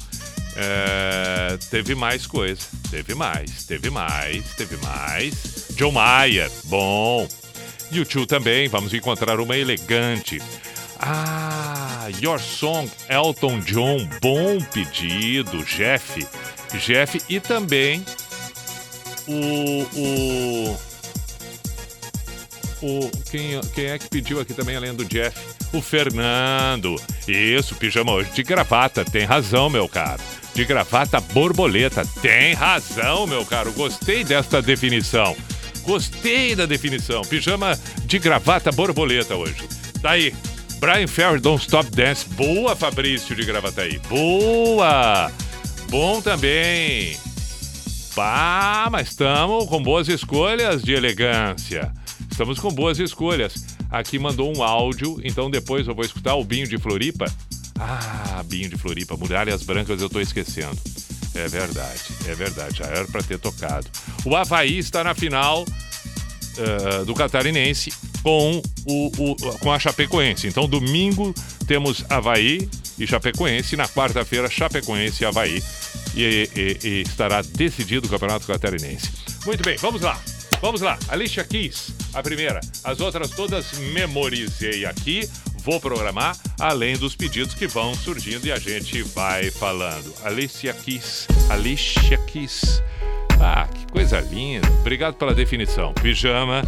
É, 0.56 1.56
teve 1.70 1.94
mais 1.94 2.26
coisa. 2.26 2.66
Teve 2.90 3.14
mais, 3.14 3.64
teve 3.64 3.90
mais, 3.90 4.44
teve 4.54 4.76
mais. 4.78 5.68
John 5.74 5.92
Mayer, 5.92 6.50
bom. 6.64 7.28
YouTube 7.90 8.26
também, 8.26 8.68
vamos 8.68 8.92
encontrar 8.94 9.40
uma 9.40 9.56
elegante. 9.56 10.40
Ah, 10.98 12.08
Your 12.22 12.38
Song, 12.38 12.90
Elton 13.08 13.60
John, 13.60 14.08
bom 14.20 14.58
pedido, 14.72 15.64
Jeff. 15.64 16.26
Jeff 16.78 17.20
e 17.28 17.40
também 17.40 18.04
o. 19.26 19.82
o 19.94 20.92
o, 22.82 23.08
quem, 23.30 23.60
quem 23.74 23.86
é 23.86 23.98
que 23.98 24.08
pediu 24.08 24.40
aqui 24.40 24.52
também, 24.52 24.74
além 24.74 24.92
do 24.92 25.04
Jeff? 25.04 25.38
O 25.72 25.80
Fernando. 25.80 26.96
Isso, 27.26 27.74
pijama 27.74 28.12
hoje 28.12 28.30
de 28.32 28.42
gravata. 28.42 29.04
Tem 29.04 29.24
razão, 29.24 29.70
meu 29.70 29.88
caro. 29.88 30.22
De 30.54 30.64
gravata 30.64 31.20
borboleta. 31.20 32.04
Tem 32.20 32.52
razão, 32.54 33.26
meu 33.26 33.44
caro. 33.44 33.72
Gostei 33.72 34.22
desta 34.22 34.60
definição. 34.60 35.36
Gostei 35.82 36.54
da 36.54 36.66
definição. 36.66 37.22
Pijama 37.22 37.78
de 38.04 38.18
gravata 38.18 38.70
borboleta 38.70 39.34
hoje. 39.34 39.66
Daí, 40.00 40.34
Brian 40.78 41.06
Ferry, 41.06 41.38
Don't 41.38 41.62
Stop 41.62 41.90
Dance. 41.90 42.28
Boa, 42.30 42.74
Fabrício 42.74 43.36
de 43.36 43.44
Gravataí. 43.44 44.00
Boa! 44.08 45.30
Bom 45.88 46.20
também. 46.20 47.16
Pá, 48.14 48.88
mas 48.90 49.08
estamos 49.08 49.66
com 49.68 49.82
boas 49.82 50.08
escolhas 50.08 50.82
de 50.82 50.92
elegância. 50.92 51.92
Estamos 52.30 52.58
com 52.58 52.70
boas 52.70 52.98
escolhas. 52.98 53.54
Aqui 53.92 54.18
mandou 54.18 54.56
um 54.56 54.62
áudio, 54.62 55.20
então 55.22 55.50
depois 55.50 55.86
eu 55.86 55.94
vou 55.94 56.04
escutar 56.04 56.34
o 56.34 56.42
Binho 56.44 56.66
de 56.66 56.78
Floripa. 56.78 57.26
Ah, 57.78 58.42
Binho 58.46 58.68
de 58.70 58.76
Floripa, 58.78 59.16
Muralhas 59.16 59.62
Brancas 59.62 60.00
eu 60.00 60.08
tô 60.08 60.18
esquecendo. 60.20 60.76
É 61.34 61.46
verdade, 61.48 62.00
é 62.26 62.34
verdade, 62.34 62.78
já 62.78 62.84
era 62.86 63.04
para 63.06 63.22
ter 63.22 63.38
tocado. 63.38 63.86
O 64.24 64.34
Havaí 64.36 64.78
está 64.78 65.02
na 65.04 65.14
final 65.14 65.64
eh, 66.58 67.04
do 67.04 67.14
Catarinense 67.14 67.92
com, 68.22 68.60
o, 68.86 69.06
o- 69.18 69.36
com 69.58 69.72
a 69.72 69.78
Chapecoense. 69.78 70.46
Então, 70.46 70.66
domingo 70.68 71.34
temos 71.66 72.04
Havaí 72.10 72.68
e 72.98 73.06
Chapecoense. 73.06 73.76
Na 73.76 73.88
quarta-feira, 73.88 74.48
Chapecoense 74.50 75.22
e 75.22 75.26
Havaí. 75.26 75.62
E, 76.14 76.48
e- 76.54 76.78
e 76.86 77.02
estará 77.02 77.40
decidido 77.42 78.06
o 78.06 78.10
Campeonato 78.10 78.46
Catarinense. 78.46 79.10
Muito 79.46 79.62
bem, 79.64 79.76
vamos 79.78 80.02
lá. 80.02 80.20
Vamos 80.62 80.80
lá. 80.80 80.96
Alicia 81.08 81.42
Keys, 81.42 81.92
a 82.14 82.22
primeira. 82.22 82.60
As 82.84 83.00
outras 83.00 83.30
todas 83.30 83.72
memorizei 83.92 84.86
aqui. 84.86 85.28
Vou 85.64 85.80
programar, 85.80 86.36
além 86.58 86.96
dos 86.96 87.16
pedidos 87.16 87.52
que 87.52 87.66
vão 87.66 87.94
surgindo 87.94 88.46
e 88.46 88.52
a 88.52 88.58
gente 88.58 89.02
vai 89.02 89.50
falando. 89.50 90.14
Alicia 90.24 90.72
Keys, 90.72 91.26
Alicia 91.50 92.16
Keys. 92.28 92.80
Ah, 93.40 93.66
que 93.66 93.90
coisa 93.92 94.20
linda. 94.20 94.68
Obrigado 94.80 95.14
pela 95.14 95.34
definição. 95.34 95.92
Pijama 95.94 96.62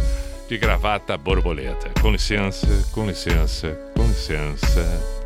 de 0.49 0.57
gravata 0.57 1.17
borboleta. 1.17 1.89
Com 2.01 2.11
licença, 2.11 2.67
com 2.91 3.07
licença, 3.07 3.79
com 3.95 4.05
licença. 4.05 5.24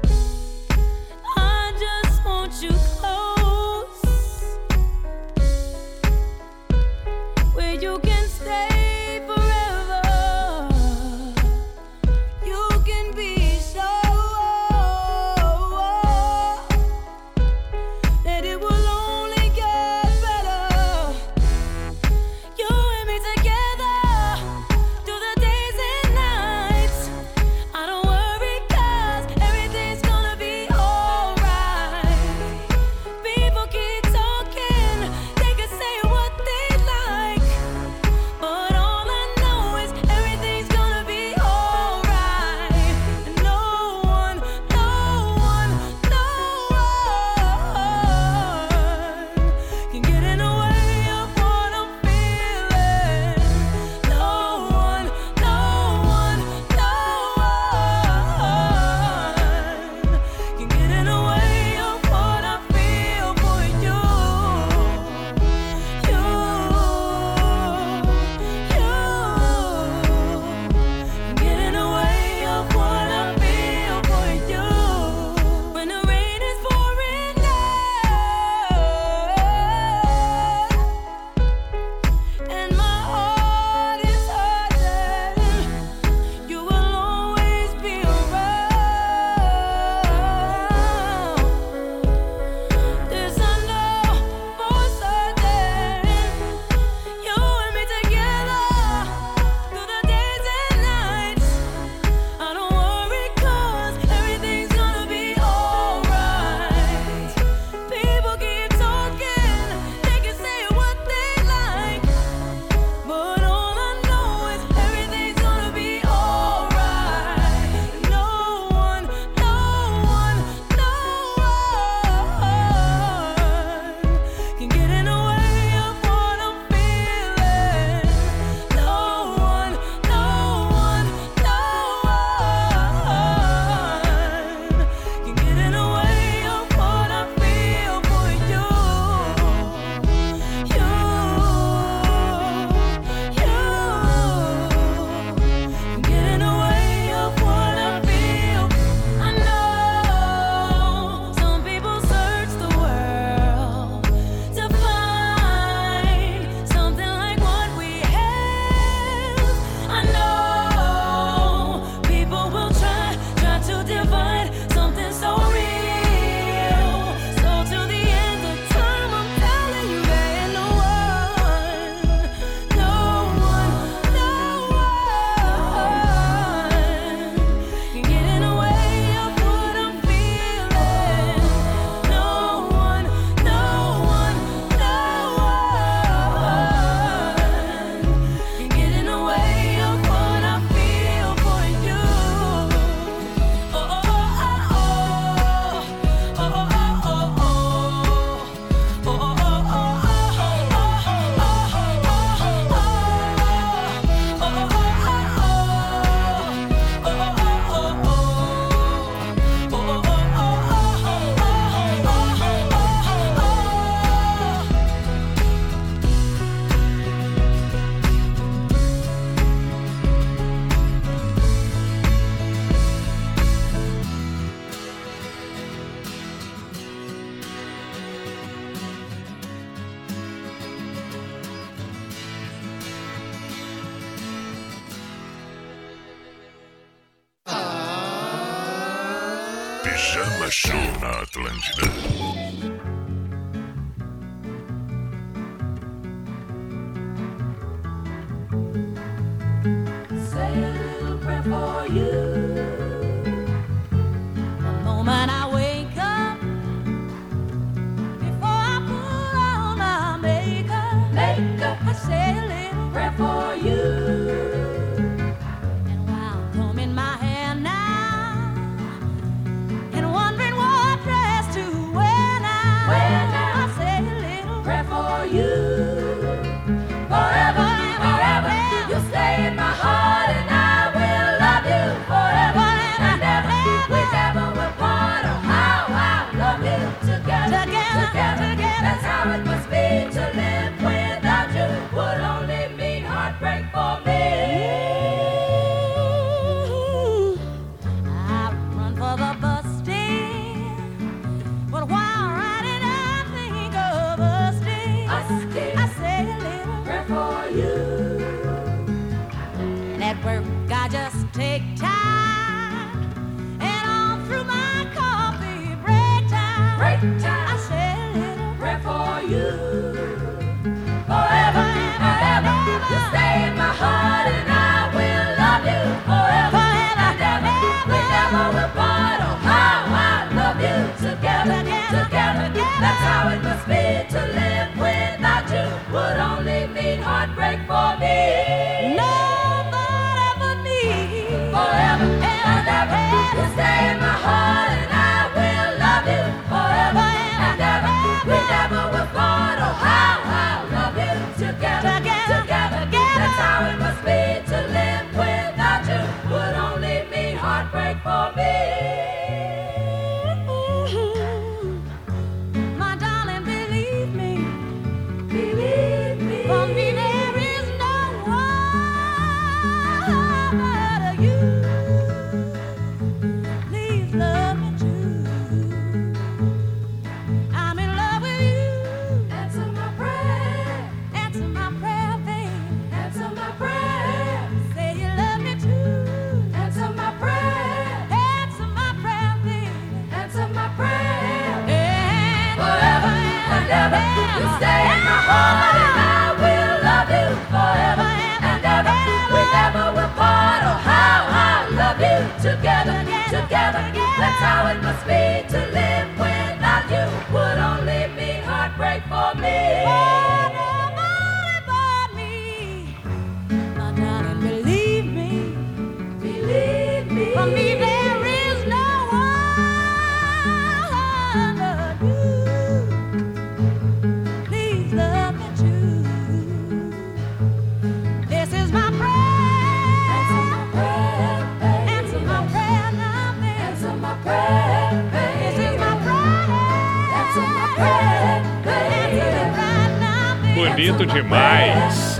bonito 440.69 441.05
demais. 441.05 442.19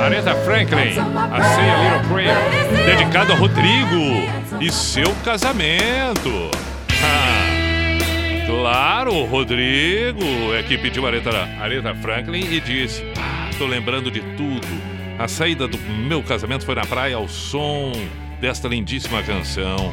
Aretha 0.00 0.34
Franklin, 0.44 0.98
A 0.98 1.42
Say 1.42 1.70
a 1.70 1.82
Little 1.82 2.08
Prayer, 2.08 2.36
dedicado 2.84 3.32
a 3.32 3.36
Rodrigo 3.36 4.60
e 4.60 4.70
seu 4.70 5.14
casamento. 5.24 6.50
Claro, 8.46 9.24
Rodrigo 9.24 10.54
é 10.54 10.62
que 10.62 10.76
pediu 10.76 11.06
Aretha, 11.06 11.30
Aretha 11.60 11.94
Franklin 11.94 12.44
e 12.52 12.60
disse: 12.60 13.04
ah, 13.18 13.50
Tô 13.58 13.66
lembrando 13.66 14.10
de 14.10 14.20
tudo. 14.36 14.66
A 15.18 15.28
saída 15.28 15.68
do 15.68 15.78
meu 15.78 16.22
casamento 16.22 16.64
foi 16.64 16.74
na 16.74 16.84
praia 16.84 17.16
ao 17.16 17.28
som 17.28 17.92
desta 18.40 18.68
lindíssima 18.68 19.22
canção. 19.22 19.92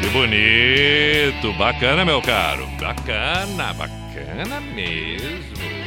Que 0.00 0.06
bonito! 0.08 1.52
Bacana, 1.58 2.04
meu 2.04 2.22
caro! 2.22 2.66
Bacana, 2.80 3.74
bacana 3.74 4.60
mesmo! 4.74 5.79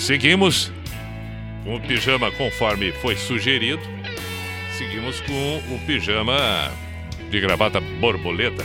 Seguimos 0.00 0.72
com 1.62 1.76
o 1.76 1.80
pijama 1.80 2.32
conforme 2.32 2.90
foi 2.90 3.16
sugerido. 3.16 3.82
Seguimos 4.78 5.20
com 5.20 5.58
o 5.74 5.78
pijama 5.86 6.72
de 7.30 7.38
gravata 7.38 7.80
borboleta. 8.00 8.64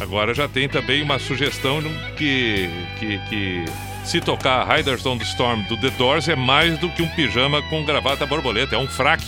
Agora 0.00 0.34
já 0.34 0.48
tem 0.48 0.68
também 0.68 1.02
uma 1.02 1.20
sugestão 1.20 1.80
que, 2.18 2.68
que, 2.98 3.18
que 3.28 3.64
se 4.04 4.20
tocar 4.20 4.66
Riders 4.66 5.06
on 5.06 5.16
the 5.16 5.24
Storm 5.24 5.62
do 5.68 5.76
The 5.76 5.90
Doors 5.90 6.28
é 6.28 6.34
mais 6.34 6.76
do 6.80 6.88
que 6.90 7.00
um 7.00 7.08
pijama 7.10 7.62
com 7.62 7.84
gravata 7.84 8.26
borboleta, 8.26 8.74
é 8.74 8.78
um 8.78 8.88
fraque. 8.88 9.24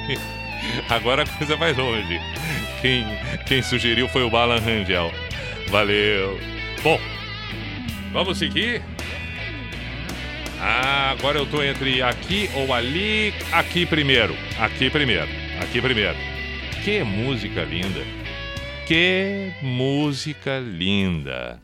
Agora 0.90 1.22
a 1.22 1.26
coisa 1.26 1.56
vai 1.56 1.72
longe. 1.72 2.20
Quem, 2.82 3.06
quem 3.46 3.62
sugeriu 3.62 4.06
foi 4.06 4.22
o 4.22 4.30
Balan 4.30 4.60
Rangel. 4.60 5.10
Valeu. 5.70 6.38
Bom, 6.82 7.00
vamos 8.12 8.36
seguir. 8.36 8.82
Ah, 10.64 11.10
agora 11.10 11.40
eu 11.40 11.46
tô 11.46 11.60
entre 11.60 12.00
aqui 12.02 12.48
ou 12.54 12.72
ali. 12.72 13.34
Aqui 13.50 13.84
primeiro. 13.84 14.32
Aqui 14.60 14.88
primeiro. 14.88 15.28
Aqui 15.60 15.80
primeiro. 15.80 16.16
Que 16.84 17.02
música 17.02 17.64
linda. 17.64 18.00
Que 18.86 19.50
música 19.60 20.60
linda. 20.60 21.61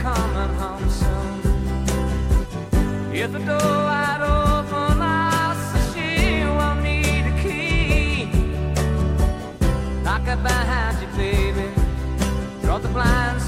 coming 0.00 0.54
home 0.60 0.88
soon. 0.88 1.40
If 3.12 3.32
the 3.32 3.38
door 3.38 3.74
wide 3.88 4.22
open, 4.22 5.02
I'll 5.02 5.54
say 5.68 5.84
she 5.92 6.44
won't 6.58 6.82
need 6.82 7.24
a 7.32 7.34
key. 7.42 8.24
Knock 10.04 10.26
it 10.26 10.42
behind 10.42 10.96
you, 11.02 11.08
baby. 11.18 11.68
Draw 12.62 12.78
the 12.78 12.88
blinds. 12.88 13.39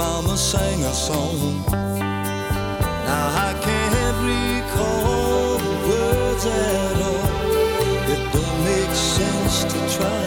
Mama 0.00 0.34
sang 0.34 0.82
a 0.82 0.94
song. 0.94 1.62
Now 1.68 3.26
I 3.48 3.52
can't 3.66 4.18
recall 4.32 5.58
the 5.58 5.74
words 5.88 6.44
at 6.46 6.96
all. 7.10 7.28
It 8.12 8.22
don't 8.32 8.58
make 8.64 8.94
sense 8.96 9.56
to 9.72 9.78
try. 9.96 10.24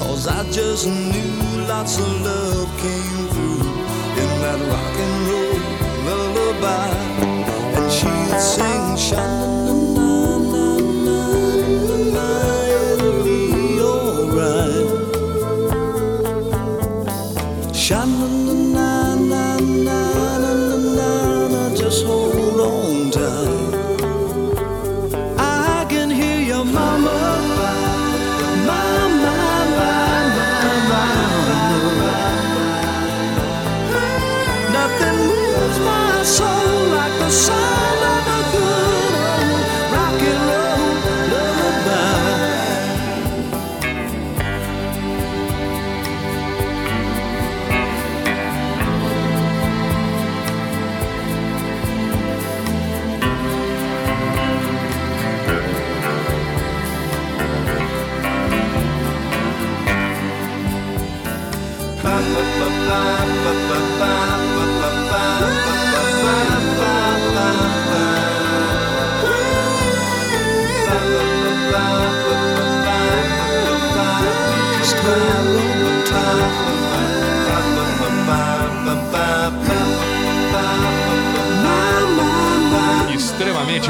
Cause 0.00 0.26
I 0.28 0.50
just 0.50 0.86
knew 0.86 1.66
lots 1.68 1.98
of 1.98 2.10
love 2.22 2.68
came 2.80 3.22
through 3.32 3.68
in 4.22 4.30
that 4.44 4.60
rock 4.72 4.96
and 5.06 5.16
roll 5.28 5.60
lullaby. 6.08 6.88
And 7.76 7.92
she'd 7.92 8.40
sing 8.40 8.96
sha 8.96 9.81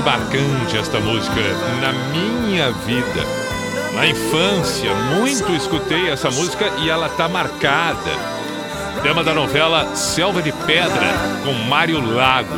marcante 0.05 0.77
esta 0.77 1.01
música 1.01 1.41
na 1.81 1.93
minha 2.11 2.70
vida. 2.73 3.24
Na 3.95 4.07
infância, 4.07 4.93
muito 5.16 5.53
escutei 5.53 6.09
essa 6.09 6.31
música 6.31 6.66
e 6.79 6.89
ela 6.89 7.09
tá 7.11 7.29
marcada. 7.29 8.11
Tema 9.03 9.23
da 9.23 9.35
novela 9.35 9.95
Selva 9.95 10.43
de 10.43 10.53
Pedra, 10.53 11.12
com 11.45 11.53
Mário 11.69 12.01
Lago. 12.01 12.55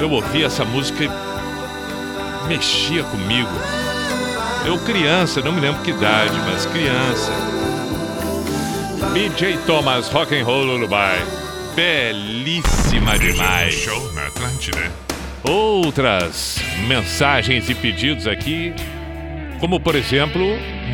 Eu 0.00 0.10
ouvi 0.10 0.44
essa 0.44 0.64
música 0.64 1.04
e 1.04 2.48
mexia 2.48 3.02
comigo. 3.04 3.50
Eu 4.66 4.78
criança, 4.78 5.40
não 5.40 5.52
me 5.52 5.60
lembro 5.60 5.82
que 5.82 5.90
idade, 5.90 6.34
mas 6.46 6.66
criança. 6.66 7.32
BJ 9.12 9.58
Thomas, 9.66 10.08
Rock 10.08 10.38
and 10.38 10.44
Roll 10.44 10.64
Lullaby. 10.64 11.22
Belíssima 11.74 13.18
demais. 13.18 13.74
Show 13.74 14.12
na 14.12 14.26
Atlântida. 14.26 15.03
Outras 15.44 16.58
mensagens 16.88 17.68
e 17.68 17.74
pedidos 17.74 18.26
aqui, 18.26 18.72
como 19.60 19.78
por 19.78 19.94
exemplo, 19.94 20.42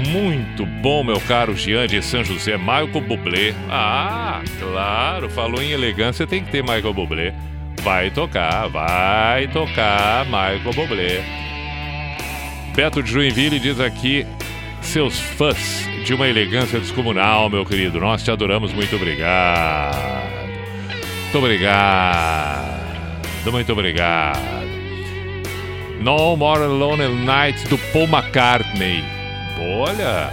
muito 0.08 0.66
bom, 0.66 1.04
meu 1.04 1.20
caro 1.20 1.56
Jean 1.56 1.86
de 1.86 2.02
São 2.02 2.24
José, 2.24 2.56
Michael 2.56 3.00
Bublé. 3.00 3.54
Ah, 3.68 4.42
claro, 4.58 5.30
falou 5.30 5.62
em 5.62 5.70
elegância, 5.70 6.26
tem 6.26 6.42
que 6.42 6.50
ter 6.50 6.62
Michael 6.62 6.92
Bublé. 6.92 7.32
Vai 7.82 8.10
tocar, 8.10 8.68
vai 8.68 9.46
tocar 9.48 10.24
Michael 10.26 10.72
Bublé. 10.74 11.24
Beto 12.74 13.02
de 13.02 13.10
Joinville 13.10 13.60
diz 13.60 13.78
aqui, 13.78 14.26
seus 14.80 15.18
fãs 15.18 15.88
de 16.04 16.12
uma 16.12 16.26
elegância 16.26 16.80
descomunal, 16.80 17.48
meu 17.48 17.64
querido. 17.64 18.00
Nós 18.00 18.22
te 18.22 18.30
adoramos, 18.30 18.72
muito 18.72 18.96
obrigado. 18.96 19.96
Muito 21.22 21.38
obrigado. 21.38 22.79
Muito 23.44 23.72
obrigado. 23.72 24.38
No 26.00 26.36
More 26.36 26.66
Lonely 26.66 27.24
Nights 27.24 27.64
do 27.64 27.76
Paul 27.92 28.04
McCartney. 28.04 29.04
Olha. 29.58 30.30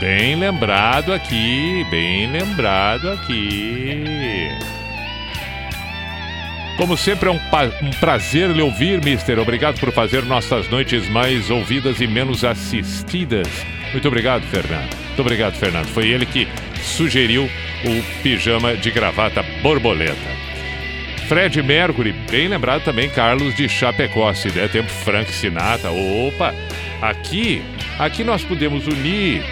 Bem 0.00 0.34
lembrado 0.34 1.12
aqui, 1.12 1.86
bem 1.90 2.30
lembrado 2.30 3.08
aqui. 3.10 4.48
Como 6.76 6.96
sempre, 6.96 7.28
é 7.28 7.32
um, 7.32 7.40
um 7.86 7.90
prazer 8.00 8.50
lhe 8.50 8.60
ouvir, 8.60 9.02
Mister. 9.04 9.38
Obrigado 9.38 9.78
por 9.78 9.92
fazer 9.92 10.24
nossas 10.24 10.68
noites 10.68 11.08
mais 11.08 11.50
ouvidas 11.50 12.00
e 12.00 12.06
menos 12.06 12.44
assistidas. 12.44 13.46
Muito 13.92 14.08
obrigado, 14.08 14.42
Fernando. 14.44 14.92
Muito 15.06 15.20
obrigado, 15.20 15.54
Fernando. 15.54 15.86
Foi 15.86 16.08
ele 16.08 16.26
que 16.26 16.48
sugeriu 16.82 17.44
o 17.44 18.22
pijama 18.22 18.74
de 18.74 18.90
gravata 18.90 19.44
borboleta. 19.62 20.16
Fred 21.28 21.62
Mercury, 21.62 22.12
bem 22.30 22.48
lembrado 22.48 22.84
também, 22.84 23.08
Carlos 23.08 23.54
de 23.54 23.68
Chapecó, 23.68 24.32
se 24.34 24.50
der 24.50 24.68
tempo, 24.68 24.88
Frank 24.88 25.30
Sinatra. 25.32 25.90
Opa, 25.90 26.54
aqui, 27.00 27.62
aqui 27.98 28.22
nós 28.22 28.44
podemos 28.44 28.86
unir 28.86 29.42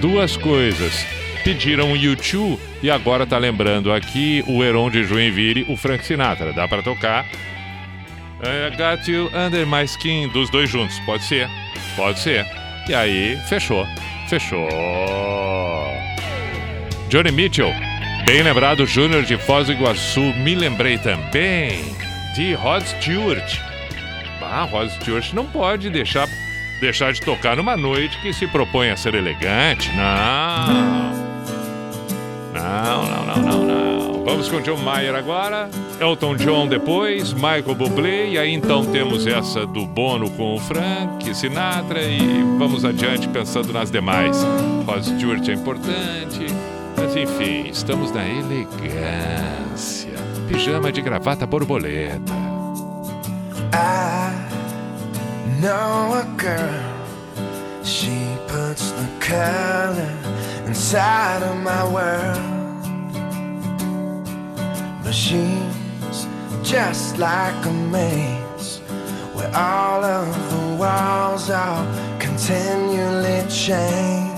duas 0.00 0.36
coisas. 0.36 1.06
Pediram 1.44 1.92
o 1.92 1.96
YouTube 1.96 2.60
e 2.82 2.90
agora 2.90 3.26
tá 3.26 3.36
lembrando 3.38 3.92
aqui 3.92 4.44
o 4.46 4.62
Heron 4.62 4.90
de 4.90 5.02
Joinville, 5.02 5.66
o 5.68 5.76
Frank 5.76 6.04
Sinatra. 6.04 6.52
Dá 6.52 6.68
pra 6.68 6.82
tocar? 6.82 7.26
I 8.44 8.70
got 8.76 9.08
you 9.08 9.30
under 9.34 9.66
my 9.66 9.84
skin, 9.84 10.28
dos 10.28 10.50
dois 10.50 10.68
juntos. 10.68 10.98
Pode 11.00 11.24
ser, 11.24 11.48
pode 11.96 12.18
ser. 12.18 12.44
E 12.88 12.94
aí, 12.94 13.38
fechou, 13.48 13.86
fechou. 14.28 14.68
Johnny 17.08 17.30
Mitchell, 17.30 17.72
bem 18.24 18.42
lembrado, 18.42 18.86
Júnior 18.86 19.22
de 19.22 19.36
Foz 19.36 19.66
do 19.66 19.72
Iguaçu. 19.72 20.20
Me 20.20 20.54
lembrei 20.54 20.98
também 20.98 21.96
de 22.34 22.54
Rod 22.54 22.82
Stewart. 22.82 23.58
Ah, 24.42 24.64
Rod 24.64 24.90
Stewart 24.90 25.32
não 25.32 25.46
pode 25.46 25.88
deixar, 25.88 26.28
deixar 26.78 27.12
de 27.12 27.20
tocar 27.22 27.56
numa 27.56 27.74
noite 27.74 28.20
que 28.20 28.34
se 28.34 28.46
propõe 28.46 28.90
a 28.90 28.96
ser 28.96 29.14
elegante. 29.14 29.90
Não. 29.96 31.12
Não, 32.52 33.06
não, 33.06 33.26
não, 33.26 33.42
não, 33.42 33.64
não. 33.64 34.24
Vamos 34.24 34.48
com 34.48 34.60
John 34.60 34.76
Mayer 34.76 35.14
agora. 35.14 35.70
Elton 35.98 36.36
John 36.36 36.68
depois, 36.68 37.32
Michael 37.32 37.74
Bublé. 37.74 38.28
E 38.28 38.38
aí 38.38 38.52
então 38.52 38.84
temos 38.84 39.26
essa 39.26 39.66
do 39.66 39.86
Bono 39.86 40.30
com 40.30 40.54
o 40.54 40.58
Frank 40.58 41.34
Sinatra. 41.34 42.02
E 42.02 42.18
vamos 42.58 42.84
adiante 42.84 43.26
pensando 43.28 43.72
nas 43.72 43.90
demais. 43.90 44.44
Rod 44.86 45.02
Stewart 45.02 45.48
é 45.48 45.52
importante. 45.52 46.46
Mas 47.02 47.16
enfim, 47.16 47.66
estamos 47.68 48.12
na 48.12 48.24
elegância. 48.24 50.12
Pijama 50.46 50.92
de 50.92 51.02
gravata 51.02 51.44
borboleta. 51.44 52.32
I 53.74 54.30
know 55.60 56.14
a 56.14 56.24
girl. 56.36 57.82
She 57.82 58.16
puts 58.46 58.92
the 58.92 59.08
color 59.18 60.12
inside 60.68 61.42
of 61.42 61.56
my 61.56 61.82
world. 61.92 62.38
But 65.02 65.06
machines 65.06 66.28
just 66.62 67.18
like 67.18 67.66
a 67.66 67.72
maze 67.90 68.80
where 69.34 69.50
all 69.56 70.04
of 70.04 70.28
the 70.50 70.76
walls 70.76 71.50
are 71.50 71.84
continually 72.20 73.44
change. 73.48 74.31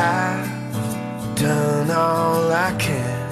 I've 0.00 1.34
done 1.34 1.90
all 1.90 2.50
I 2.50 2.74
can 2.78 3.30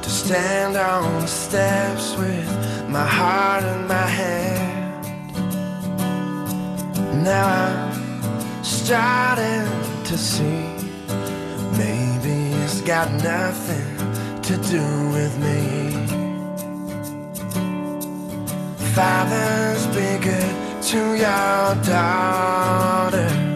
to 0.00 0.08
stand 0.08 0.76
on 0.76 1.22
the 1.22 1.26
steps 1.26 2.16
with 2.16 2.48
my 2.88 3.04
heart 3.04 3.64
in 3.64 3.88
my 3.88 4.06
hand. 4.20 5.04
Now 7.24 7.46
I'm 7.56 8.62
starting 8.62 9.66
to 10.04 10.16
see 10.16 10.66
maybe 11.76 12.36
it's 12.62 12.80
got 12.82 13.10
nothing 13.34 13.90
to 14.42 14.56
do 14.74 14.84
with 15.16 15.34
me. 15.46 15.64
Fathers, 18.94 19.86
be 19.88 20.10
good 20.24 20.82
to 20.90 21.00
your 21.24 21.74
daughters. 21.84 23.47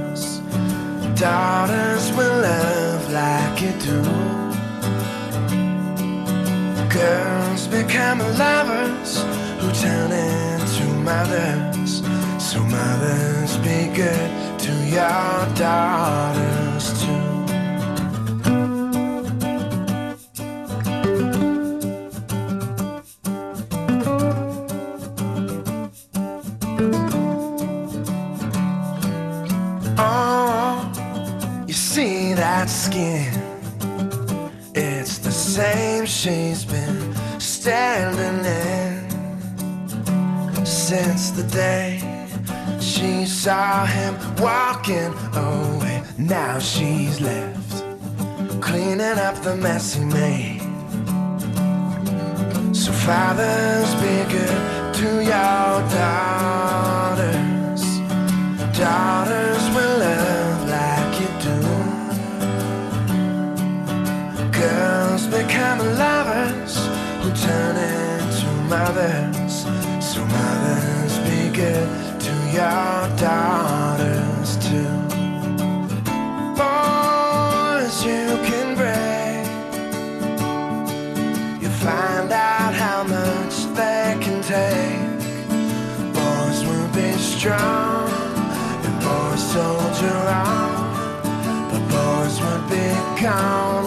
Daughters 1.22 2.10
will 2.16 2.40
love 2.40 3.12
like 3.12 3.62
you 3.62 3.70
do. 3.78 4.02
Girls 6.88 7.68
become 7.68 8.18
lovers 8.18 9.22
who 9.60 9.70
turn 9.70 10.10
into 10.10 10.84
mothers. 11.04 12.02
So 12.40 12.58
mothers, 12.64 13.56
be 13.58 13.86
good 13.94 14.58
to 14.58 14.72
your 14.84 15.46
daughters 15.54 17.00
too. 17.00 17.31
Skin? 32.82 33.32
It's 34.74 35.18
the 35.18 35.30
same 35.30 36.04
she's 36.04 36.64
been 36.64 37.14
standing 37.38 38.44
in 38.44 38.92
since 40.66 41.30
the 41.30 41.44
day 41.44 42.00
she 42.80 43.24
saw 43.24 43.86
him 43.86 44.14
walking 44.38 45.14
away. 45.34 46.02
Now 46.18 46.58
she's 46.58 47.20
left 47.20 47.84
cleaning 48.60 49.18
up 49.28 49.36
the 49.42 49.54
mess 49.56 49.94
he 49.94 50.04
made. 50.04 50.60
So 52.74 52.90
fathers, 53.06 53.94
be 54.02 54.16
good 54.34 54.58
to 55.00 55.08
your 55.32 55.70
daughters. 55.98 57.82
Daughters 58.76 59.64
will 59.74 59.98
love 59.98 60.41
Girls 64.62 65.26
become 65.26 65.78
lovers 65.98 66.76
who 67.20 67.30
turn 67.34 67.76
into 67.76 68.46
mothers. 68.70 69.54
So 70.00 70.24
mothers, 70.24 71.18
be 71.26 71.50
good 71.50 71.88
to 72.26 72.34
your 72.58 72.98
daughters 73.18 74.50
too. 74.66 74.94
Boys, 76.54 77.94
you 78.06 78.24
can 78.48 78.68
break. 78.80 79.46
You 81.60 81.68
find 81.68 82.30
out 82.30 82.72
how 82.72 83.02
much 83.02 83.54
they 83.74 84.16
can 84.24 84.40
take. 84.42 85.02
Boys 86.14 86.58
will 86.68 86.90
be 86.94 87.10
strong, 87.18 88.08
and 88.86 88.94
boys 89.02 89.42
soldier 89.54 90.20
on. 90.46 90.70
But 91.68 91.82
boys 91.90 92.40
would 92.40 92.64
be 92.70 92.86
gone 93.20 93.81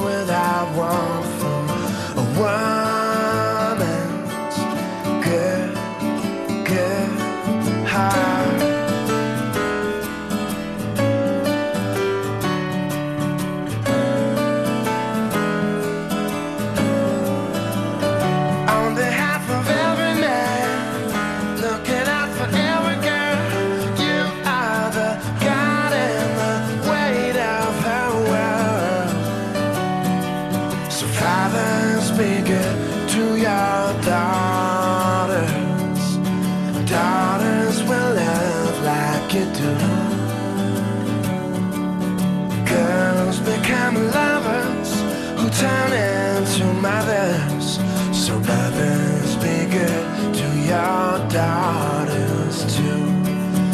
into 46.55 46.73
mothers. 46.75 47.79
So 48.13 48.39
mothers, 48.39 49.35
be 49.37 49.65
good 49.69 50.35
to 50.35 50.47
your 50.71 51.29
daughters 51.29 52.63
too. 52.75 53.05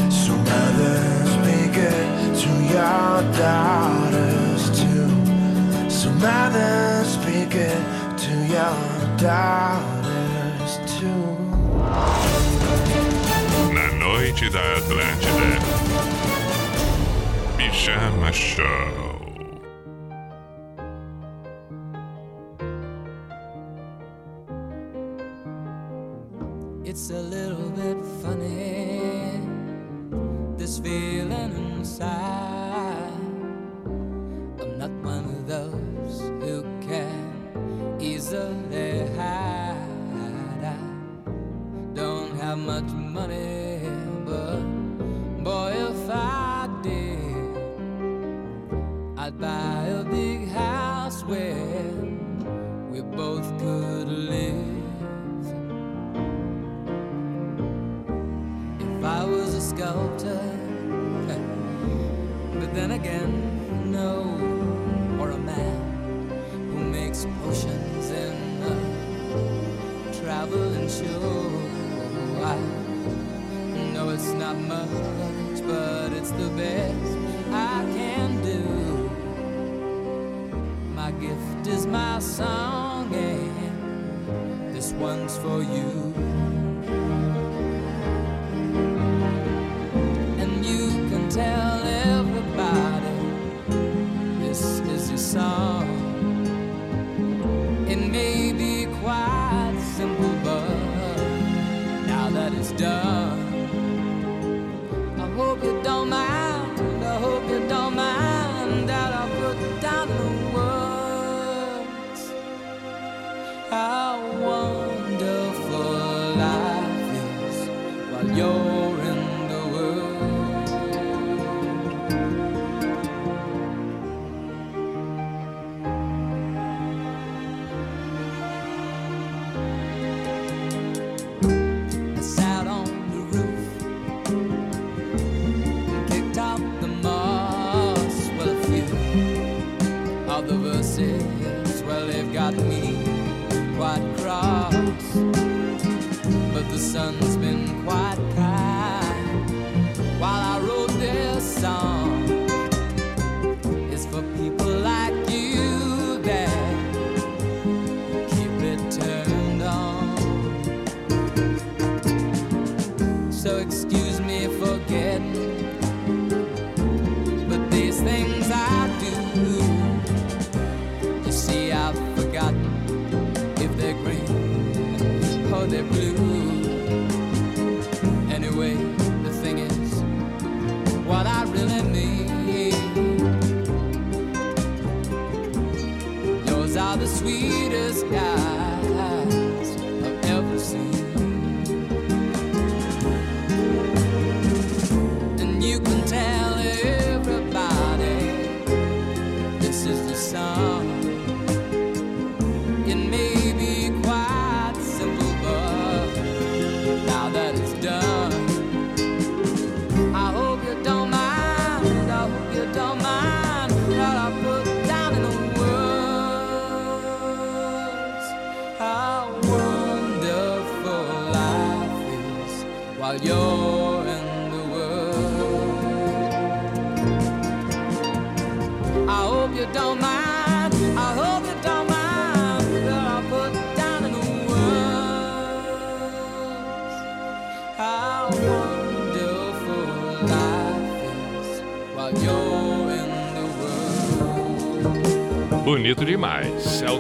So 0.09 0.35
mothers, 0.35 1.31
be 1.45 1.71
good 1.71 2.35
to 2.41 2.49
your 2.73 3.33
daughters 3.37 4.63
too. 4.79 5.09
So 5.89 6.09
mothers, 6.13 7.17
be 7.17 7.45
good 7.45 8.17
to 8.17 8.33
your 8.47 9.17
daughters 9.17 10.71
too. 10.97 11.37
Na 13.73 13.91
noite 13.99 14.49
da 14.49 14.77
Atlântida. 14.77 15.59
Pijama 17.57 18.31
Show. 18.33 19.10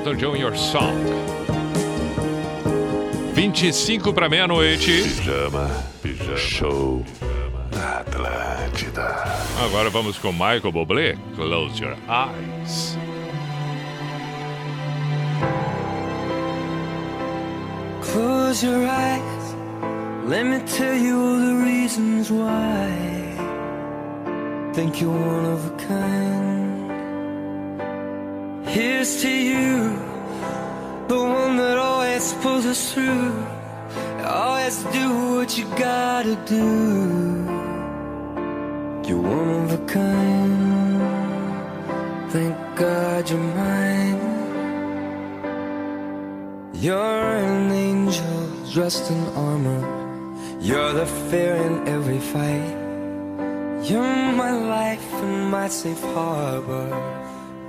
Elton 0.01 0.17
John, 0.17 0.35
Your 0.35 0.57
Song. 0.57 0.97
25 3.35 4.11
para 4.13 4.27
meia-noite. 4.27 5.03
Pijama, 5.03 5.69
pijama. 6.01 6.37
Show. 6.37 7.05
Na 7.71 7.99
Atlântida. 7.99 9.23
Agora 9.63 9.91
vamos 9.91 10.17
com 10.17 10.31
Michael 10.31 10.71
Bublé. 10.71 11.19
Close 11.35 11.79
Your 11.79 11.95
Eyes. 12.09 12.97
Close 18.01 18.63
your 18.63 18.87
eyes. 18.87 19.55
Let 20.25 20.47
me 20.47 20.59
tell 20.65 20.95
you 20.95 21.15
all 21.15 21.37
the 21.37 21.63
reasons 21.63 22.31
why. 22.31 22.89
Think 24.73 24.99
you're 24.99 25.11
one 25.11 25.45
of 25.45 25.65
a 25.67 25.77
kind. 25.77 26.40
Here's 28.71 29.21
to 29.21 29.29
you, 29.29 29.97
the 31.09 31.19
one 31.19 31.57
that 31.57 31.77
always 31.77 32.31
pulls 32.41 32.65
us 32.65 32.93
through. 32.93 33.33
Always 34.23 34.77
do 34.95 35.35
what 35.35 35.57
you 35.57 35.65
gotta 35.77 36.35
do. 36.45 36.67
You're 39.05 39.19
one 39.19 39.49
of 39.65 39.73
a 39.73 39.85
kind. 39.87 41.01
Thank 42.31 42.55
God 42.77 43.29
you're 43.29 43.39
mine. 43.39 44.21
You're 46.73 47.35
an 47.45 47.71
angel 47.71 48.47
dressed 48.71 49.11
in 49.11 49.21
armor. 49.35 49.81
You're 50.61 50.93
the 50.93 51.05
fear 51.29 51.55
in 51.55 51.87
every 51.89 52.19
fight. 52.19 52.77
You're 53.83 54.31
my 54.43 54.51
life 54.51 55.13
and 55.25 55.51
my 55.51 55.67
safe 55.67 56.01
harbor, 56.15 56.87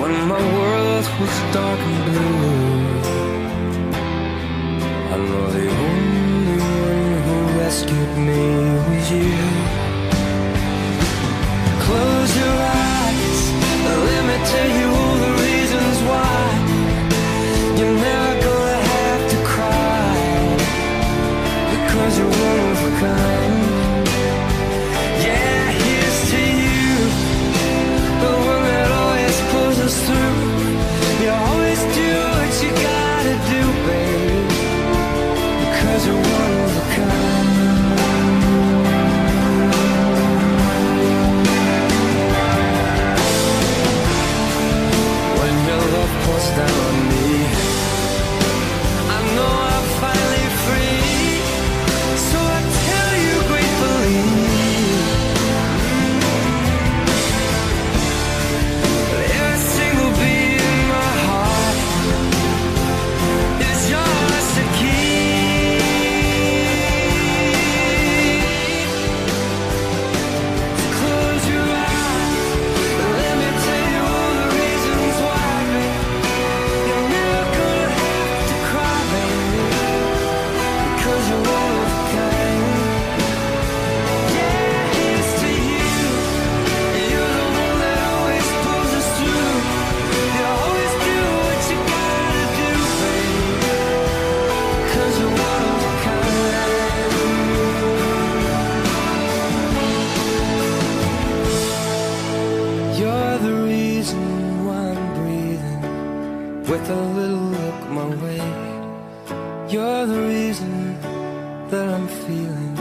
When 0.00 0.16
my 0.28 0.42
world 0.56 1.06
was 1.20 1.34
dark 1.52 1.80
and 1.88 1.98
blue, 2.06 2.82
I 5.12 5.16
know 5.28 5.46
the 5.58 5.66
only 5.86 6.58
one 6.88 7.12
who 7.26 7.36
rescued 7.60 8.14
me 8.28 8.42
was 8.86 9.06
you. 9.10 9.38
Close 11.84 12.32
your 12.42 12.58
eyes, 12.88 13.40
let 14.06 14.22
me 14.28 14.36
tell 14.52 14.70
you 14.80 15.11
my 107.90 108.08
way. 108.22 108.40
You're 109.68 110.06
the 110.06 110.20
reason 110.20 111.00
that 111.70 111.88
I'm 111.88 112.08
feeling 112.08 112.76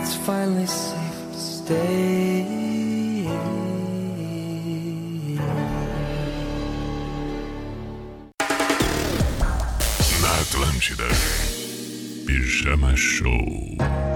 it's 0.00 0.14
finally 0.14 0.66
safe 0.66 1.32
to 1.32 1.38
stay. 1.38 2.46
Atlântida. 10.38 11.08
Pijama 12.26 12.96
Show. 12.96 14.15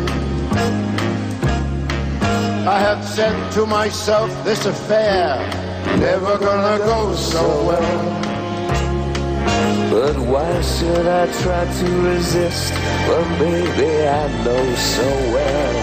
I 2.67 2.79
have 2.79 3.03
said 3.03 3.51
to 3.53 3.65
myself, 3.65 4.29
this 4.45 4.67
affair 4.67 5.35
never 5.97 6.37
gonna 6.37 6.77
go 6.77 7.15
so 7.15 7.41
well. 7.65 8.21
But 9.89 10.15
why 10.19 10.61
should 10.61 11.07
I 11.07 11.25
try 11.41 11.65
to 11.65 12.01
resist 12.01 12.71
when 13.09 13.39
baby 13.39 14.07
I 14.07 14.43
know 14.43 14.75
so 14.75 15.07
well 15.33 15.73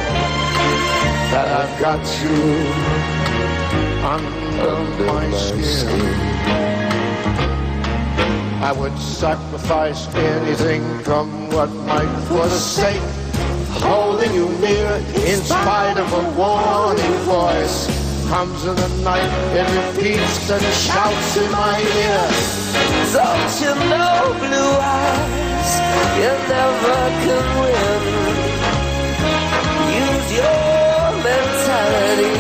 that 1.33 1.49
I've 1.61 1.81
got 1.81 2.01
you 2.23 3.09
under, 4.07 5.05
my, 5.05 5.31
skin. 5.63 6.15
I 8.63 8.73
would 8.73 8.97
sacrifice 8.99 10.07
anything 10.15 10.83
come 11.03 11.51
what 11.51 11.71
might 11.71 12.21
for 12.29 12.47
the 12.47 12.59
sake 12.59 13.18
holding 13.83 14.33
you 14.35 14.49
near 14.59 14.91
in 15.27 15.41
spite 15.43 15.99
of 15.99 16.13
a 16.13 16.23
warning 16.39 17.17
voice 17.25 17.87
comes 18.29 18.65
in 18.67 18.77
the 18.77 18.89
night 19.05 19.31
it 19.57 19.69
repeats 19.79 20.51
and 20.51 20.63
shouts 20.75 21.37
in 21.37 21.51
my 21.53 21.81
ear 21.81 22.29
Don't 23.13 23.55
you 23.63 23.75
know, 23.89 24.37
blue 24.43 24.73
eyes, 24.81 25.71
you 26.21 26.33
never 26.53 27.01
can 27.25 27.47
win. 27.61 28.03
Use 30.05 30.31
your 30.41 31.03
mentality, 31.25 32.37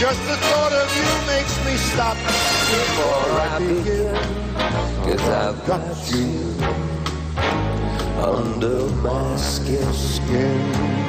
just 0.00 0.26
the 0.26 0.36
thought 0.48 0.72
of 0.72 0.96
you 0.96 1.26
makes 1.26 1.62
me 1.66 1.76
stop 1.76 2.16
before 2.16 3.32
I 3.38 3.58
begin 3.58 4.16
Cause 5.04 5.28
I've 5.28 5.66
got 5.66 6.10
you 6.10 6.54
under 8.18 8.86
my 9.02 9.36
skin. 9.36 11.00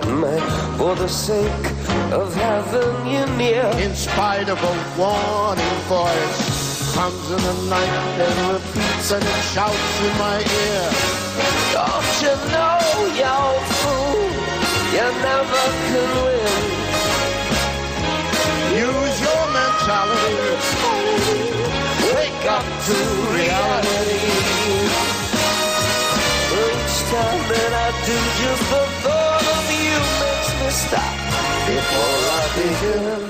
Come 0.00 0.78
for 0.78 0.94
the 0.94 1.08
sake 1.08 1.66
of 2.12 2.34
having 2.34 3.06
you 3.06 3.24
near. 3.36 3.64
In 3.84 3.94
spite 3.94 4.48
of 4.48 4.58
a 4.62 4.74
warning 4.98 5.78
voice, 5.88 6.94
comes 6.94 7.30
in 7.30 7.42
the 7.48 7.56
night 7.70 8.18
and 8.26 8.52
repeats 8.54 9.12
and 9.12 9.22
it 9.22 9.40
shouts 9.52 10.00
in 10.06 10.12
my 10.18 10.38
ear. 10.38 10.84
Don't 11.72 12.12
you 12.24 12.34
know, 12.52 12.78
you 13.20 13.38
fool, 13.80 14.30
you 14.96 15.06
never 15.28 15.64
can 15.88 16.08
win. 16.24 16.80
Use 18.86 19.16
your 19.26 19.44
mentality, 19.58 20.50
wake 22.14 22.44
up 22.56 22.66
to 22.86 22.96
reality. 23.38 24.20
Each 26.60 26.96
time 27.10 27.42
that 27.50 27.72
I 27.72 27.88
do, 28.06 28.16
just 28.40 28.64
the 28.70 28.89
stop 30.90 31.14
before 31.70 32.18
I 32.34 32.44
begin. 32.58 33.22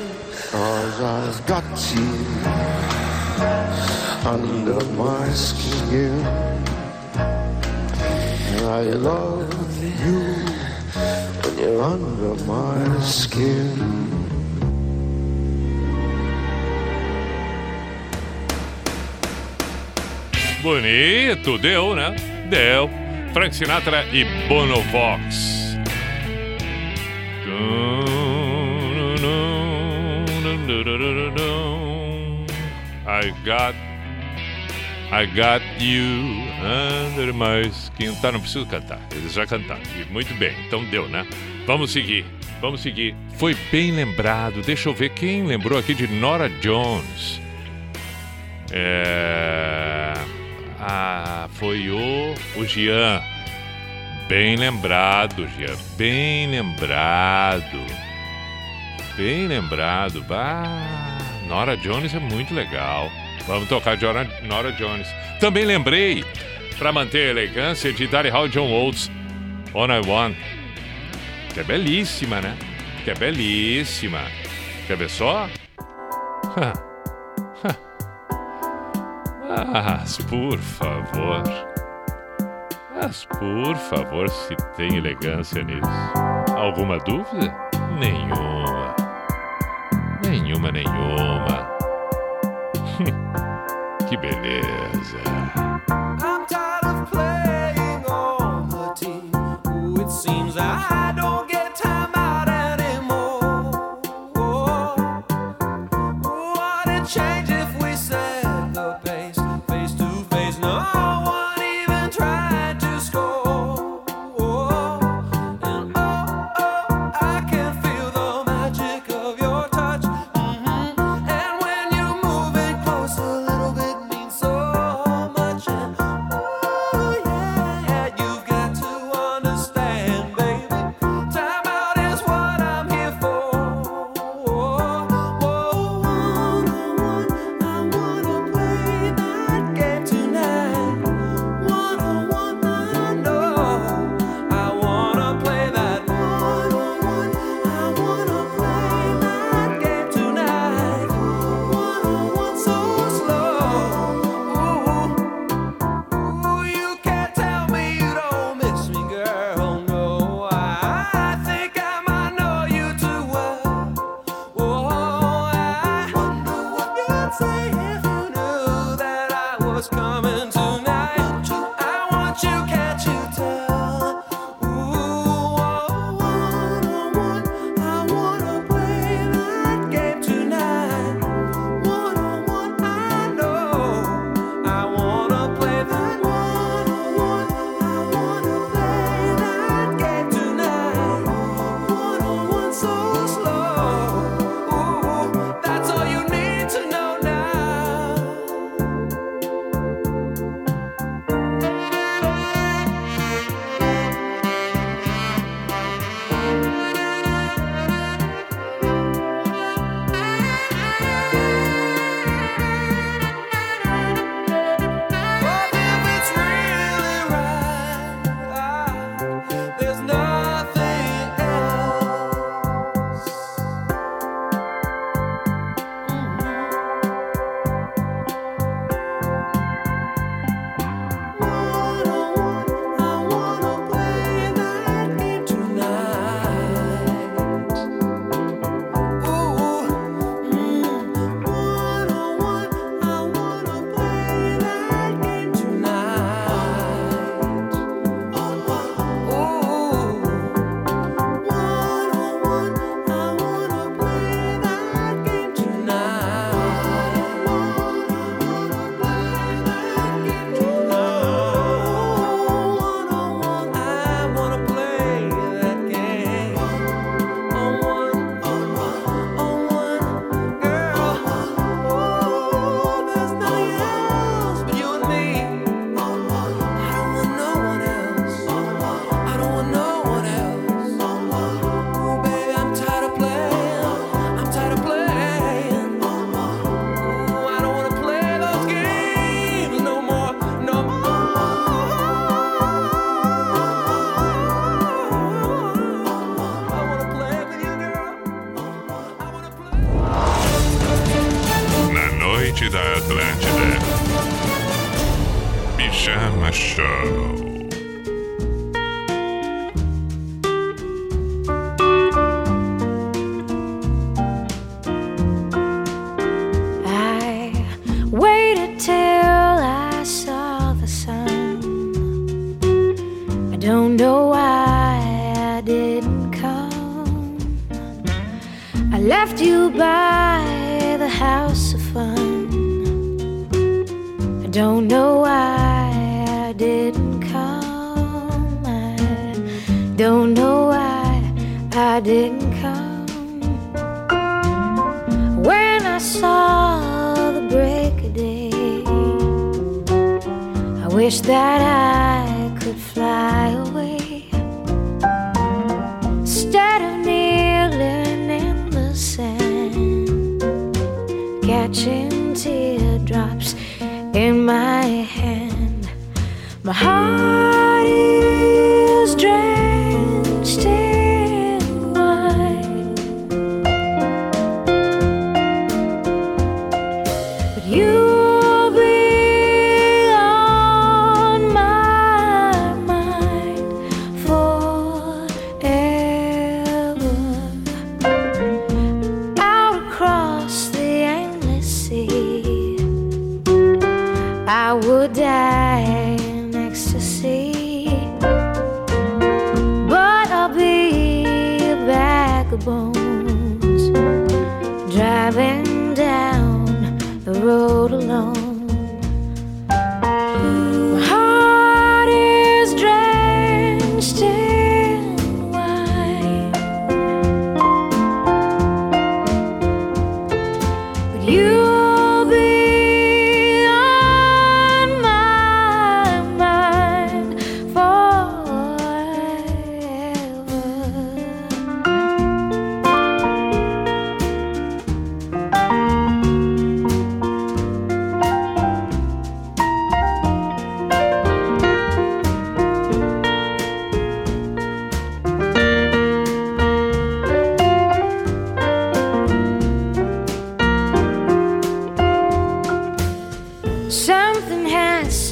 Cause 0.51 1.01
I've 1.01 1.41
got 1.47 1.69
you 1.95 2.11
under 4.25 4.81
my 4.97 5.29
skin. 5.31 6.17
And 8.51 8.67
I 8.67 8.83
love 9.09 9.77
you 10.05 10.21
when 11.41 11.59
you're 11.59 11.83
under 11.83 12.35
my 12.45 13.01
skin. 13.01 13.77
Bonito, 20.63 21.57
deu, 21.59 21.95
né? 21.95 22.17
Deu. 22.51 22.91
Frank 23.33 23.55
Sinatra 23.55 24.05
e 24.13 24.25
Bono 24.49 24.83
Vox. 24.93 25.60
I 33.21 33.31
got 33.45 33.75
I 35.13 35.27
got 35.27 35.63
you 35.79 36.45
under 36.63 37.35
my 37.35 37.69
skin. 37.69 38.15
Tá, 38.23 38.31
não 38.33 38.41
preciso 38.41 38.65
cantar. 38.67 39.01
Eles 39.11 39.33
já 39.33 39.45
cantaram. 39.45 39.83
E 39.97 40.05
muito 40.13 40.33
bem, 40.35 40.55
então 40.67 40.85
deu, 40.85 41.09
né? 41.09 41.27
Vamos 41.67 41.91
seguir. 41.91 42.25
Vamos 42.61 42.81
seguir. 42.81 43.15
Foi 43.37 43.57
bem 43.73 43.91
lembrado. 43.91 44.63
Deixa 44.63 44.89
eu 44.89 44.95
ver 44.95 45.11
quem 45.11 45.45
lembrou 45.45 45.79
aqui 45.79 45.95
de 45.95 46.07
Nora 46.07 46.49
Jones. 46.49 47.41
É... 48.71 50.15
Ah, 50.79 51.49
foi 51.55 51.91
o, 51.91 52.35
o 52.57 52.65
Jean. 52.65 53.21
Bem 54.29 54.57
lembrado, 54.57 55.49
Jean. 55.59 55.77
Bem 55.97 56.47
lembrado. 56.47 57.85
Bem 59.17 59.49
lembrado. 59.49 60.23
Bah, 60.23 61.10
Nora 61.51 61.77
Jones 61.77 62.15
é 62.15 62.21
muito 62.21 62.55
legal. 62.55 63.11
Vamos 63.45 63.69
tocar 63.69 63.97
de 63.97 64.07
Nora, 64.45 64.71
Jones. 64.73 65.09
Também 65.41 65.65
lembrei, 65.65 66.25
para 66.79 66.93
manter 66.93 67.27
a 67.27 67.31
elegância, 67.31 67.93
de 67.93 68.07
Daddy 68.07 68.29
Hall 68.29 68.47
John 68.49 68.71
Oates, 68.71 69.11
On 69.75 69.87
I 69.87 70.01
Want. 70.07 70.37
Que 71.53 71.59
é 71.59 71.65
belíssima, 71.65 72.41
né? 72.41 72.57
Que 73.03 73.11
é 73.11 73.15
belíssima. 73.15 74.21
Quer 74.87 74.97
ver 74.97 75.11
só? 75.11 75.49
Mas, 79.73 80.19
por 80.19 80.57
favor. 80.57 81.43
Mas, 82.95 83.25
por 83.25 83.77
favor, 83.77 84.29
se 84.29 84.55
tem 84.77 84.99
elegância 84.99 85.65
nisso. 85.65 85.83
Alguma 86.57 86.99
dúvida? 86.99 87.53
Nenhuma. 87.99 89.00
Nenhuma, 90.69 91.69
que 94.09 94.17
beleza. 94.17 94.70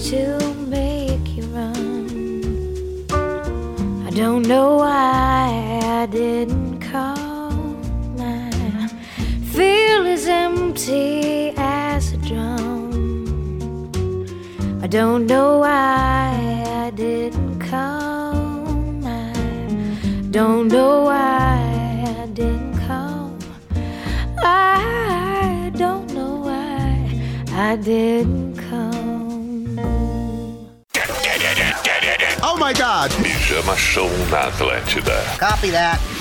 to 0.09 0.55
make 0.70 1.36
you 1.36 1.43
run. 1.48 3.05
I 4.06 4.10
don't 4.10 4.48
know 4.48 4.76
why 4.76 5.80
I 5.85 6.06
didn't 6.06 6.80
call. 6.80 7.51
My 8.16 8.89
feel 9.52 10.06
as 10.06 10.26
empty 10.26 11.52
as 11.59 12.14
a 12.14 12.16
drum. 12.28 12.89
I 14.82 14.86
don't 14.86 15.26
know 15.26 15.59
why 15.59 16.64
I 16.86 16.90
didn't 16.97 17.60
call. 17.60 18.32
My 19.05 19.30
don't 20.30 20.68
know 20.68 21.02
why 21.02 22.14
I 22.22 22.26
didn't 22.32 22.78
call. 22.86 23.36
I 24.39 25.70
don't 25.76 26.10
know 26.14 26.36
why 26.36 27.12
I 27.52 27.76
didn't. 27.76 28.47
my 32.59 32.72
God! 32.72 33.10
Pijama 33.22 33.76
Show 33.76 34.09
na 34.30 34.48
Atlântida. 34.51 35.22
Copy 35.39 35.70
that. 35.70 36.18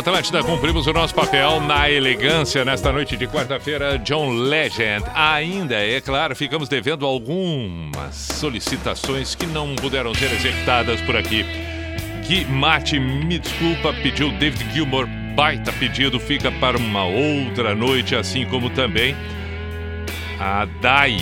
Atlântida, 0.00 0.42
cumprimos 0.42 0.86
o 0.86 0.94
nosso 0.94 1.14
papel 1.14 1.60
na 1.60 1.90
elegância 1.90 2.64
nesta 2.64 2.90
noite 2.90 3.18
de 3.18 3.26
quarta-feira. 3.26 3.98
John 3.98 4.30
Legend. 4.30 5.04
Ainda, 5.14 5.74
é 5.74 6.00
claro, 6.00 6.34
ficamos 6.34 6.70
devendo 6.70 7.04
algumas 7.04 8.14
solicitações 8.14 9.34
que 9.34 9.44
não 9.44 9.76
puderam 9.76 10.14
ser 10.14 10.32
executadas 10.32 11.02
por 11.02 11.14
aqui. 11.16 11.44
Gui 12.26 12.46
Mate, 12.46 12.98
me 12.98 13.38
desculpa, 13.38 13.92
pediu 13.92 14.32
David 14.32 14.72
Gilmour. 14.72 15.06
Baita 15.36 15.70
pedido, 15.72 16.18
fica 16.18 16.50
para 16.50 16.78
uma 16.78 17.04
outra 17.04 17.74
noite, 17.74 18.16
assim 18.16 18.46
como 18.46 18.70
também 18.70 19.14
a 20.40 20.64
Dai 20.80 21.18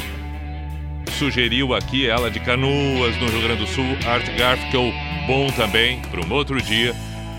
sugeriu 1.19 1.75
aqui, 1.75 2.09
ela 2.09 2.31
de 2.31 2.39
Canoas, 2.39 3.17
no 3.17 3.27
Rio 3.27 3.43
Grande 3.43 3.65
do 3.65 3.67
Sul, 3.67 3.99
Art 4.07 4.25
Garfield, 4.37 4.95
bom 5.27 5.49
também, 5.49 6.01
para 6.03 6.25
um 6.25 6.33
outro 6.33 6.63
dia. 6.63 6.95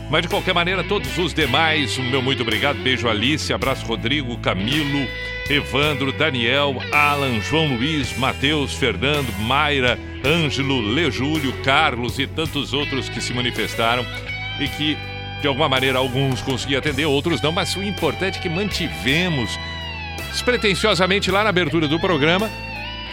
Mas 0.09 0.23
de 0.23 0.27
qualquer 0.27 0.55
maneira, 0.55 0.83
todos 0.83 1.15
os 1.19 1.33
demais, 1.33 1.97
o 1.97 2.03
meu 2.03 2.21
muito 2.21 2.41
obrigado. 2.41 2.79
Beijo 2.79 3.07
Alice, 3.07 3.53
abraço 3.53 3.85
Rodrigo, 3.85 4.37
Camilo, 4.39 5.07
Evandro, 5.47 6.11
Daniel, 6.11 6.75
Alan, 6.91 7.39
João 7.39 7.75
Luiz, 7.75 8.17
Matheus, 8.17 8.73
Fernando, 8.73 9.31
Mayra, 9.39 9.99
Ângelo, 10.25 10.81
Lejúlio, 10.81 11.53
Carlos 11.63 12.17
e 12.17 12.25
tantos 12.25 12.73
outros 12.73 13.07
que 13.07 13.21
se 13.21 13.33
manifestaram 13.33 14.03
e 14.59 14.67
que, 14.67 14.97
de 15.41 15.47
alguma 15.47 15.69
maneira, 15.69 15.99
alguns 15.99 16.41
consegui 16.41 16.75
atender, 16.75 17.05
outros 17.05 17.39
não, 17.41 17.51
mas 17.51 17.75
o 17.75 17.83
importante 17.83 18.39
é 18.39 18.41
que 18.41 18.49
mantivemos 18.49 19.57
despretensiosamente 20.31 21.29
lá 21.29 21.43
na 21.43 21.49
abertura 21.49 21.87
do 21.87 21.99
programa 21.99 22.49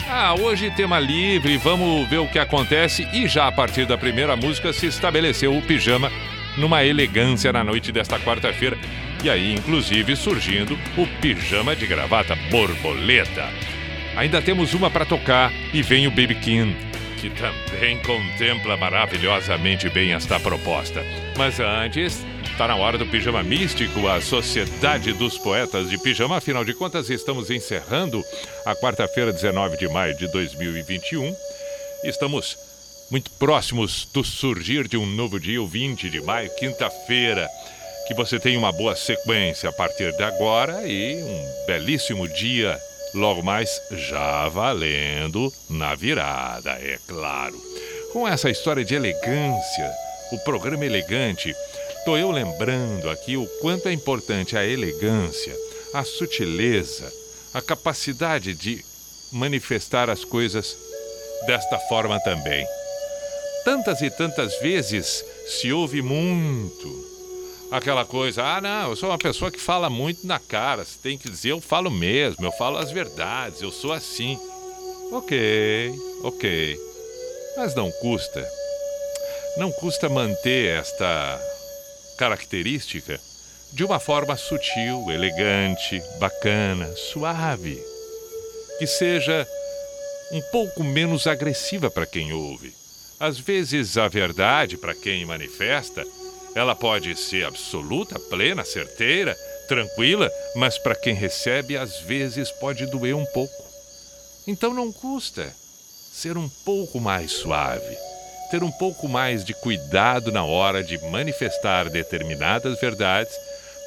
ah, 0.09 0.35
hoje 0.39 0.71
tema 0.71 1.01
livre, 1.01 1.57
vamos 1.57 2.09
ver 2.09 2.19
o 2.19 2.29
que 2.29 2.39
acontece. 2.39 3.07
E 3.13 3.27
já 3.27 3.49
a 3.49 3.53
partir 3.53 3.87
da 3.87 3.99
primeira 3.99 4.37
música 4.37 4.73
se 4.73 4.87
estabeleceu 4.87 5.57
o 5.57 5.61
pijama 5.61 6.13
numa 6.57 6.85
elegância 6.85 7.53
na 7.53 7.63
noite 7.63 7.93
desta 7.93 8.19
quarta-feira. 8.19 8.79
E 9.23 9.31
aí, 9.31 9.55
inclusive, 9.55 10.15
surgindo 10.17 10.79
o 10.97 11.07
pijama 11.21 11.75
de 11.75 11.87
gravata 11.87 12.37
borboleta. 12.51 13.49
Ainda 14.17 14.41
temos 14.41 14.73
uma 14.73 14.91
para 14.91 15.05
tocar 15.05 15.53
e 15.73 15.83
vem 15.83 16.07
o 16.07 16.11
Baby 16.11 16.37
King, 16.37 16.77
que 17.21 17.31
também 17.31 17.99
contempla 18.05 18.77
maravilhosamente 18.77 19.89
bem 19.91 20.13
esta 20.13 20.41
proposta. 20.41 21.03
Mas 21.37 21.61
antes, 21.61 22.25
está 22.45 22.69
na 22.69 22.77
hora 22.77 22.97
do 22.97 23.07
Pijama 23.07 23.43
Místico, 23.43 24.09
a 24.09 24.21
Sociedade 24.21 25.13
dos 25.13 25.37
Poetas 25.37 25.91
de 25.91 25.99
Pijama. 25.99 26.39
Afinal 26.39 26.65
de 26.65 26.73
contas, 26.73 27.11
estamos 27.11 27.51
encerrando 27.51 28.23
a 28.65 28.75
quarta-feira, 28.75 29.33
19 29.33 29.77
de 29.77 29.89
maio 29.89 30.17
de 30.17 30.27
2021. 30.29 31.35
Estamos 32.05 32.76
muito 33.11 33.31
próximos 33.33 34.09
do 34.13 34.25
surgir 34.25 34.89
de 34.89 34.97
um 34.97 35.07
novo 35.07 35.39
dia, 35.39 35.63
o 35.63 35.67
20 35.67 36.11
de 36.11 36.21
maio, 36.21 36.51
quinta-feira. 36.57 37.49
Que 38.07 38.15
você 38.15 38.39
tenha 38.39 38.59
uma 38.59 38.73
boa 38.73 38.95
sequência 38.95 39.69
a 39.69 39.73
partir 39.73 40.13
de 40.17 40.23
agora 40.23 40.87
e 40.87 41.17
um 41.23 41.67
belíssimo 41.67 42.29
dia 42.29 42.79
logo 43.15 43.43
mais 43.43 43.81
já 43.93 44.49
valendo 44.49 45.53
na 45.69 45.95
virada, 45.95 46.71
é 46.73 46.99
claro. 47.07 47.61
Com 48.13 48.27
essa 48.29 48.51
história 48.51 48.85
de 48.85 48.95
elegância, 48.95 49.93
o 50.33 50.39
programa 50.39 50.85
elegante, 50.85 51.53
estou 51.99 52.17
eu 52.17 52.31
lembrando 52.31 53.11
aqui 53.11 53.37
o 53.37 53.47
quanto 53.61 53.89
é 53.89 53.93
importante 53.93 54.57
a 54.57 54.65
elegância, 54.65 55.55
a 55.95 56.05
sutileza, 56.05 57.13
a 57.55 57.61
capacidade 57.61 58.55
de 58.55 58.85
manifestar 59.33 60.09
as 60.09 60.25
coisas 60.25 60.77
desta 61.47 61.79
forma 61.81 62.21
também. 62.21 62.67
Tantas 63.67 64.01
e 64.01 64.09
tantas 64.09 64.61
vezes 64.61 65.25
se 65.49 65.73
ouve 65.73 66.01
muito 66.01 66.89
aquela 67.73 68.05
coisa, 68.05 68.45
ah, 68.45 68.61
não, 68.61 68.91
eu 68.91 68.95
sou 68.95 69.09
uma 69.09 69.19
pessoa 69.19 69.51
que 69.51 69.61
fala 69.61 69.91
muito 69.91 70.25
na 70.25 70.39
cara, 70.39 70.85
você 70.85 70.97
tem 71.03 71.19
que 71.19 71.29
dizer, 71.29 71.51
eu 71.51 71.61
falo 71.61 71.91
mesmo, 71.91 72.47
eu 72.47 72.53
falo 72.53 72.79
as 72.79 72.93
verdades, 72.93 73.61
eu 73.61 73.73
sou 73.73 73.93
assim. 73.93 74.39
Ok, 75.11 75.93
ok. 76.23 76.79
Mas 77.57 77.75
não 77.75 77.91
custa. 77.91 78.49
Não 79.57 79.73
custa 79.73 80.09
manter 80.09 80.79
esta 80.79 81.41
característica 82.17 83.19
de 83.73 83.83
uma 83.83 83.99
forma 83.99 84.37
sutil, 84.37 85.11
elegante, 85.11 86.01
bacana, 86.21 86.87
suave. 86.95 87.83
Que 88.79 88.87
seja 88.87 89.45
um 90.31 90.41
pouco 90.53 90.85
menos 90.85 91.27
agressiva 91.27 91.91
para 91.91 92.07
quem 92.07 92.33
ouve. 92.33 92.86
Às 93.19 93.39
vezes, 93.39 93.97
a 93.97 94.09
verdade, 94.09 94.77
para 94.77 94.95
quem 94.95 95.25
manifesta, 95.25 96.05
ela 96.55 96.75
pode 96.75 97.17
ser 97.17 97.47
absoluta, 97.47 98.19
plena, 98.19 98.63
certeira, 98.63 99.35
tranquila, 99.69 100.31
mas 100.55 100.79
para 100.79 100.95
quem 100.95 101.15
recebe, 101.15 101.79
às 101.79 102.01
vezes 102.01 102.51
pode 102.53 102.85
doer 102.87 103.17
um 103.17 103.25
pouco. 103.27 103.55
Então 104.47 104.73
não 104.75 104.93
custa 104.93 105.51
ser 106.13 106.37
um 106.37 106.49
pouco 106.65 107.01
mais 107.01 107.33
suave, 107.33 107.97
ter 108.51 108.63
um 108.63 108.71
pouco 108.71 109.09
mais 109.09 109.45
de 109.45 109.55
cuidado 109.55 110.31
na 110.31 110.45
hora 110.45 110.85
de 110.85 110.99
manifestar 111.11 111.89
determinadas 111.89 112.79
verdades 112.79 113.35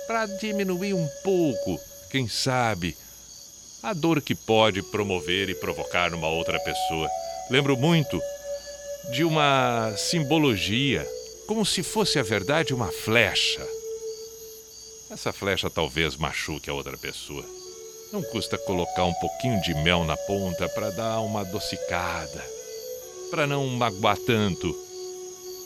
para 0.08 0.26
diminuir 0.26 0.96
um 0.96 1.08
pouco, 1.24 1.80
quem 2.12 2.28
sabe, 2.28 2.98
a 3.84 3.94
dor 3.94 4.22
que 4.22 4.34
pode 4.34 4.82
promover 4.82 5.50
e 5.50 5.56
provocar 5.56 6.10
numa 6.10 6.28
outra 6.28 6.60
pessoa. 6.60 7.08
Lembro 7.50 7.78
muito 7.78 8.20
de 9.12 9.24
uma 9.24 9.94
simbologia 9.98 11.08
como 11.48 11.66
se 11.66 11.82
fosse 11.82 12.20
a 12.20 12.24
verdade 12.24 12.74
uma 12.74 12.92
flecha. 12.92 13.66
Essa 15.10 15.34
flecha 15.34 15.70
talvez 15.70 16.16
machuque 16.16 16.70
a 16.70 16.74
outra 16.74 16.96
pessoa. 16.96 17.44
Não 18.14 18.22
custa 18.22 18.58
colocar 18.60 19.06
um 19.06 19.14
pouquinho 19.16 19.60
de 19.62 19.74
mel 19.74 20.04
na 20.04 20.16
ponta 20.16 20.70
para 20.70 20.92
dar 20.92 21.20
uma 21.22 21.42
adocicada, 21.42 22.46
para 23.32 23.48
não 23.48 23.66
magoar 23.68 24.18
tanto. 24.18 24.76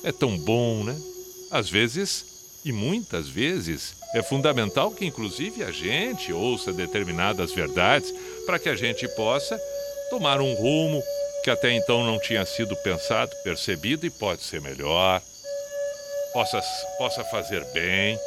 É 0.03 0.11
tão 0.11 0.37
bom, 0.37 0.83
né? 0.85 0.95
Às 1.51 1.69
vezes, 1.69 2.25
e 2.63 2.71
muitas 2.71 3.27
vezes, 3.27 3.93
é 4.13 4.23
fundamental 4.23 4.91
que, 4.91 5.05
inclusive, 5.05 5.63
a 5.63 5.71
gente 5.71 6.31
ouça 6.31 6.71
determinadas 6.71 7.51
verdades 7.51 8.13
para 8.45 8.57
que 8.57 8.69
a 8.69 8.75
gente 8.75 9.07
possa 9.09 9.59
tomar 10.09 10.39
um 10.39 10.53
rumo 10.53 11.03
que 11.43 11.49
até 11.49 11.71
então 11.71 12.03
não 12.03 12.19
tinha 12.19 12.45
sido 12.45 12.75
pensado, 12.77 13.31
percebido 13.43 14.05
e 14.05 14.09
pode 14.09 14.41
ser 14.43 14.61
melhor 14.61 15.21
possa, 16.33 16.61
possa 16.97 17.23
fazer 17.23 17.63
bem. 17.65 18.19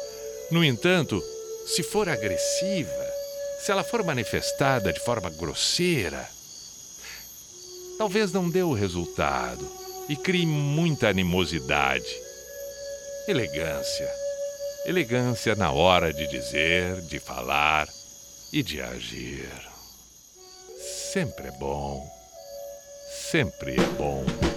No 0.49 0.63
entanto, 0.63 1.21
se 1.67 1.83
for 1.83 2.07
agressiva, 2.07 3.13
se 3.59 3.69
ela 3.71 3.83
for 3.83 4.03
manifestada 4.03 4.93
de 4.93 4.99
forma 5.01 5.29
grosseira, 5.29 6.27
talvez 7.97 8.31
não 8.31 8.49
dê 8.49 8.63
o 8.63 8.73
resultado 8.73 9.69
e 10.07 10.15
crie 10.15 10.45
muita 10.45 11.09
animosidade. 11.09 12.07
Elegância. 13.27 14.09
Elegância 14.85 15.53
na 15.53 15.71
hora 15.71 16.13
de 16.13 16.25
dizer, 16.27 17.01
de 17.01 17.19
falar 17.19 17.89
e 18.53 18.63
de 18.63 18.81
agir. 18.81 19.51
Sempre 21.11 21.49
é 21.49 21.51
bom. 21.51 22.16
Sempre 23.09 23.75
é 23.75 23.85
bom. 23.97 24.56